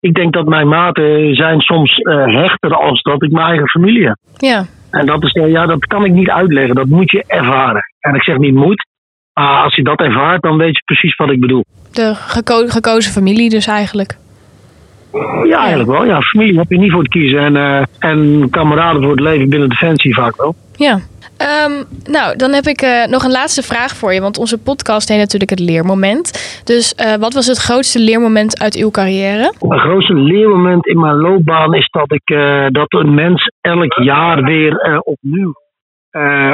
[0.00, 4.06] ik denk dat mijn maten zijn soms eh, hechter als dat ik mijn eigen familie
[4.06, 4.16] heb.
[4.36, 6.74] Ja, En dat, is, ja, dat kan ik niet uitleggen.
[6.74, 7.82] Dat moet je ervaren.
[8.00, 8.86] En ik zeg niet moet.
[9.32, 11.64] Maar als je dat ervaart, dan weet je precies wat ik bedoel.
[11.92, 14.16] de geko- gekozen familie dus eigenlijk.
[15.44, 16.04] Ja, eigenlijk wel.
[16.04, 17.38] Ja, familie heb je niet voor te kiezen.
[17.38, 20.54] En, eh, en kameraden voor het leven binnen Defensie vaak wel.
[20.76, 20.98] Ja.
[21.36, 24.20] Ehm, nou, dan heb ik eh, nog een laatste vraag voor je.
[24.20, 26.24] Want onze podcast heet natuurlijk het leermoment.
[26.64, 29.52] Dus eh, wat was het grootste leermoment uit uw carrière?
[29.58, 32.36] Het grootste leermoment in mijn loopbaan is dat, ik,
[32.72, 35.52] dat een mens elk jaar weer opnieuw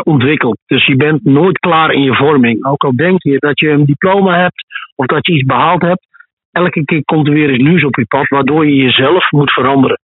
[0.03, 0.59] ontwikkelt.
[0.67, 2.67] Dus je bent nooit klaar in je vorming.
[2.67, 6.07] Ook al denk je dat je een diploma hebt of dat je iets behaald hebt,
[6.53, 10.01] elke keer komt er weer iets nieuws op je pad, waardoor je jezelf moet veranderen.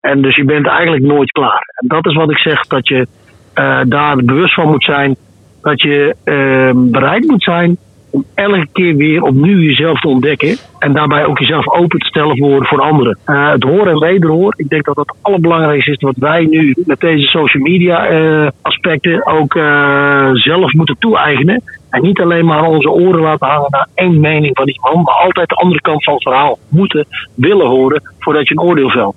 [0.00, 1.62] En dus je bent eigenlijk nooit klaar.
[1.74, 3.06] En dat is wat ik zeg, dat je
[3.54, 5.16] eh, daar bewust van moet zijn.
[5.62, 7.78] Dat je eh, bereid moet zijn
[8.16, 10.56] om elke keer weer opnieuw jezelf te ontdekken.
[10.78, 13.18] En daarbij ook jezelf open te stellen voor, voor anderen.
[13.24, 14.54] Eh, het horen en wederhoor.
[14.56, 18.48] Ik denk dat dat het allerbelangrijkste is wat wij nu met deze social media eh,
[18.62, 21.62] aspecten ook eh, zelf moeten toe-eigenen.
[21.90, 25.06] En niet alleen maar onze oren laten hangen naar één mening van iemand.
[25.06, 28.90] Maar altijd de andere kant van het verhaal moeten willen horen voordat je een oordeel
[28.90, 29.16] velt.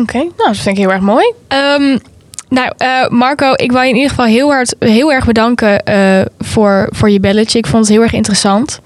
[0.00, 1.32] Oké, nou, dat vind ik heel erg mooi.
[1.48, 1.98] Ehm,
[2.48, 6.20] nou, eh, Marco, ik wil je in ieder geval heel, hard, heel erg bedanken eh,
[6.38, 7.58] voor, voor je belletje.
[7.58, 8.82] Ik vond het heel erg interessant.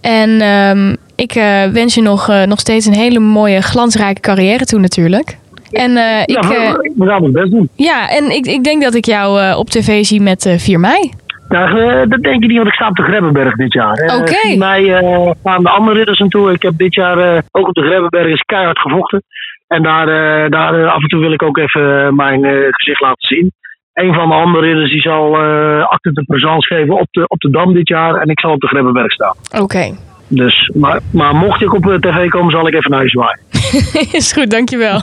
[0.00, 4.80] En ehm, ik eh, wens je nog, nog steeds een hele mooie, glansrijke carrière toe
[4.80, 5.36] natuurlijk.
[5.70, 5.90] En
[6.26, 7.68] ik, ja, we, we gaan ons best doen.
[7.74, 11.12] ja, en ik, ik denk dat ik jou op tv zie met eh 4 mei.
[11.48, 14.18] Nou, dat denk je niet, want ik sta op de Grebbeberg dit jaar.
[14.20, 14.34] Oké.
[14.34, 16.52] 4 mei eh, gaan de andere ridders aan toe.
[16.52, 19.22] Ik heb dit jaar ook op de Grebbeberg is keihard gevochten.
[19.68, 23.00] En daar, eh, daar eh, af en toe wil ik ook even eh, mijn gezicht
[23.00, 23.52] laten zien.
[23.92, 27.40] Een van de andere ridders die zal eh acte de présence geven op de, op
[27.40, 28.14] de Dam dit jaar.
[28.14, 29.34] En ik zal op de Grebbeberg staan.
[29.62, 29.96] Oké,
[30.28, 33.40] Dus, maar, maar mocht ik op eh, tv komen, zal ik even naar je zwaaien.
[34.20, 35.00] is goed, dankjewel.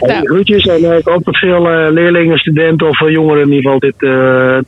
[0.00, 0.26] Nou.
[0.26, 3.98] Groetjes en ik hoop dat veel leerlingen, studenten of jongeren in ieder geval dit,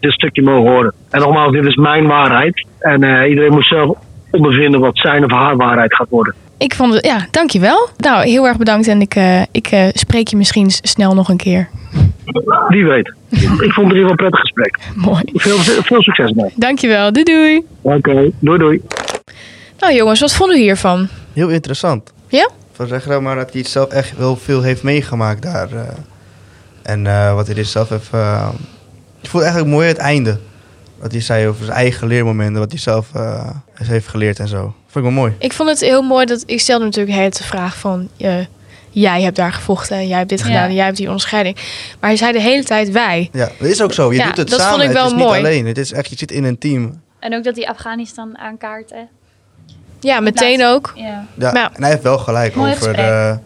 [0.00, 0.94] dit stukje mogen horen.
[1.10, 2.66] En nogmaals, dit is mijn waarheid.
[2.78, 3.98] En iedereen moet zelf
[4.30, 6.34] ondervinden wat zijn of haar waarheid gaat worden.
[6.58, 7.88] Ik vond het, ja, dankjewel.
[7.96, 11.36] Nou, heel erg bedankt en ik, eh, ik eh, spreek je misschien snel nog een
[11.36, 11.68] keer.
[12.68, 13.12] Wie weet.
[13.28, 14.78] ik vond het in ieder geval een prettig gesprek.
[15.06, 15.22] Mooi.
[15.34, 16.52] Veel, veel succes mee.
[16.54, 17.66] Dankjewel, doei doei.
[17.82, 18.80] Oké, doei doei.
[19.78, 21.08] Nou jongens, wat vonden jullie hiervan?
[21.32, 22.12] Heel interessant.
[22.28, 22.50] Ja?
[22.72, 25.72] Van zeg nou maar dat hij zelf echt wel veel heeft meegemaakt daar.
[25.72, 25.80] eh.
[26.82, 28.06] en eh, wat hij er zelf heeft...
[29.20, 30.38] ik vond het eigenlijk mooi het einde.
[30.98, 32.58] Wat hij zei over zijn eigen leermomenten.
[32.60, 34.60] Wat hij zelf eh, heeft geleerd en zo.
[34.62, 35.32] Vond ik wel mooi.
[35.38, 38.34] Ik vond het heel mooi dat ik stelde natuurlijk het de vraag van eh,
[38.90, 40.44] jij hebt daar gevochten, jij hebt dit Ja.
[40.44, 41.56] gedaan, en jij hebt die onderscheiding.
[42.00, 43.28] Maar hij zei de hele tijd wij.
[43.32, 44.12] Ja, dat is ook zo.
[44.12, 44.74] Je Ja, doet het dat samen.
[44.74, 45.38] vond ik wel het is mooi.
[45.38, 45.66] niet alleen.
[45.66, 47.00] Het is echt, je zit in een team.
[47.18, 48.90] En ook dat hij Afghanistan aankaart.
[48.90, 49.00] Hè?
[50.00, 50.92] Ja, meteen ook.
[50.94, 51.26] Ja.
[51.38, 51.70] Ja, Maar.
[51.74, 53.36] En hij heeft wel gelijk Mooi over eh,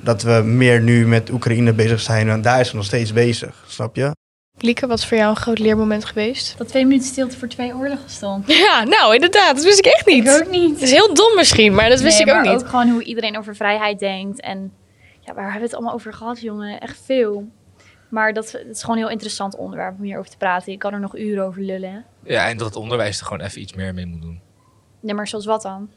[0.00, 2.28] dat we meer nu met Oekraïne bezig zijn.
[2.28, 3.64] En daar is ze nog steeds bezig.
[3.66, 4.10] Snap je?
[4.58, 6.58] Lieke, wat is voor jou een groot leermoment geweest?
[6.58, 8.46] Dat twee minuten stilte voor twee oorlogen stond.
[8.66, 10.26] Ja, nou inderdaad, dat wist ik echt niet.
[10.26, 10.70] Ik ook niet.
[10.70, 12.62] Het is heel dom misschien, maar dat wist Nee, ik ook maar niet.
[12.62, 14.40] ook gewoon hoe iedereen over vrijheid denkt.
[14.40, 14.72] En
[15.20, 16.80] ja, waar hebben we het allemaal over gehad, jongen?
[16.80, 17.48] Echt veel.
[18.10, 20.72] Maar dat, het is gewoon een heel interessant onderwerp om hierover te praten.
[20.72, 22.04] Ik kan er nog uren over lullen.
[22.24, 24.40] Ja, en dat het onderwijs er gewoon even iets meer mee moet doen.
[25.00, 25.90] Ja, maar zoals wat dan?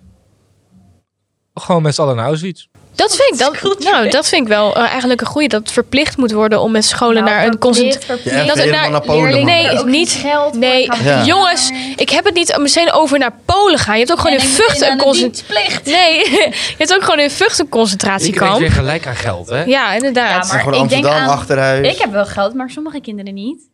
[1.54, 2.68] Gewoon met z'n allen naar Auschwitz.
[3.00, 5.48] Dat vind ik, dat, nou, dat vind ik wel eh, eigenlijk een goede.
[5.48, 8.32] Dat het verplicht moet worden om met scholen naar een concentratie.
[8.32, 9.46] Ja, Dat het helemaal naar Polen.
[9.46, 10.12] Nee, Ook niet.
[10.12, 11.24] geld Nee, Ja.
[11.24, 13.94] jongens, ik heb het niet meteen over naar Polen gaan.
[13.94, 15.82] Je hebt ook gewoon in ik Vught een concentratie.
[15.94, 16.20] Nee,
[16.70, 18.60] je hebt ook gewoon in Vught een Ik concentratiekamp.
[18.60, 19.64] weer gelijk aan geld, hè?
[19.64, 20.30] Ja, inderdaad.
[20.30, 21.88] Ja, Het is maar gewoon ik denk Amsterdam, aan- Achterhuis.
[21.94, 23.68] Ik heb wel geld, maar sommige kinderen niet.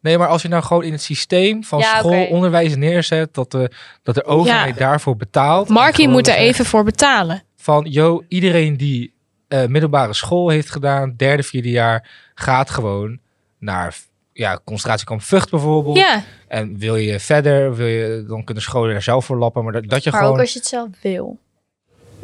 [0.00, 2.32] Nee, maar als je nou gewoon in het systeem van Ja, school oké.
[2.32, 3.70] onderwijs neerzet, dat de,
[4.02, 5.68] dat de overheid daarvoor betaalt.
[5.68, 7.42] Markie moet er even voor betalen.
[7.68, 9.14] Van, yo, iedereen die
[9.48, 13.18] eh, middelbare school heeft gedaan, derde, vierde jaar, gaat gewoon
[13.58, 13.96] naar
[14.32, 15.96] ja, concentratiekamp Vught bijvoorbeeld.
[15.96, 19.64] Ja, En wil je verder, wil je, dan kunnen scholen er zelf voor lappen.
[19.64, 20.34] Maar dat, dat je Maar gewoon...
[20.34, 21.38] ook als je het zelf wil.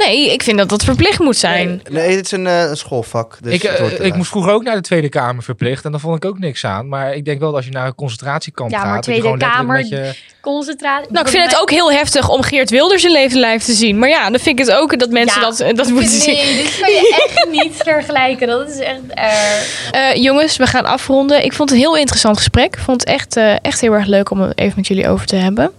[0.06, 1.66] Nee, ik vind dat dat verplicht moet zijn.
[1.90, 3.38] Nee, nee, dit is een, eh, een schoolvak.
[3.40, 4.12] Dus ik, het eh, ik erbij.
[4.16, 5.84] moest vroeger ook naar de Tweede Kamer verplicht.
[5.84, 6.88] En daar vond ik ook niks aan.
[6.88, 8.86] Maar ik denk wel dat als je naar een concentratiekamp Ja, gaat...
[8.94, 11.12] dat je Tweede gewoon letterlijk Kamer- Met je, Concentratie.
[11.12, 13.98] Nou, ik vind het ook heel heftig om Geert Wilders in leven lijf te zien.
[13.98, 16.34] Maar ja, dan vind ik het ook dat mensen Ja, dat, eh, dat moeten zien.
[16.34, 18.46] Nee, dit kan je echt niet vergelijken.
[18.46, 19.90] Dat is echt erg.
[19.90, 21.44] Eh, jongens, we gaan afronden.
[21.44, 22.74] Ik vond het een heel interessant gesprek.
[22.76, 25.26] Ik vond het echt, eh, echt heel erg leuk om het even met jullie over
[25.26, 25.70] te hebben.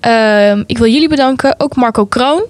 [0.00, 1.54] Ehm, ik wil jullie bedanken.
[1.58, 2.42] Ook Marco Kroon.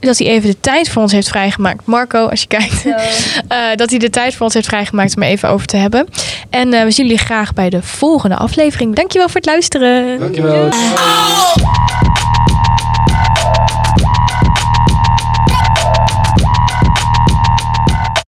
[0.00, 1.86] Dat hij even de tijd voor ons heeft vrijgemaakt.
[1.86, 2.84] Marco, als je kijkt.
[2.86, 6.06] eh, dat hij de tijd voor ons heeft vrijgemaakt om er even over te hebben.
[6.50, 8.94] En eh, we zien jullie graag bij de volgende aflevering.
[8.94, 10.18] Dankjewel voor het luisteren.
[10.18, 10.66] Dankjewel.
[10.66, 12.09] Oh,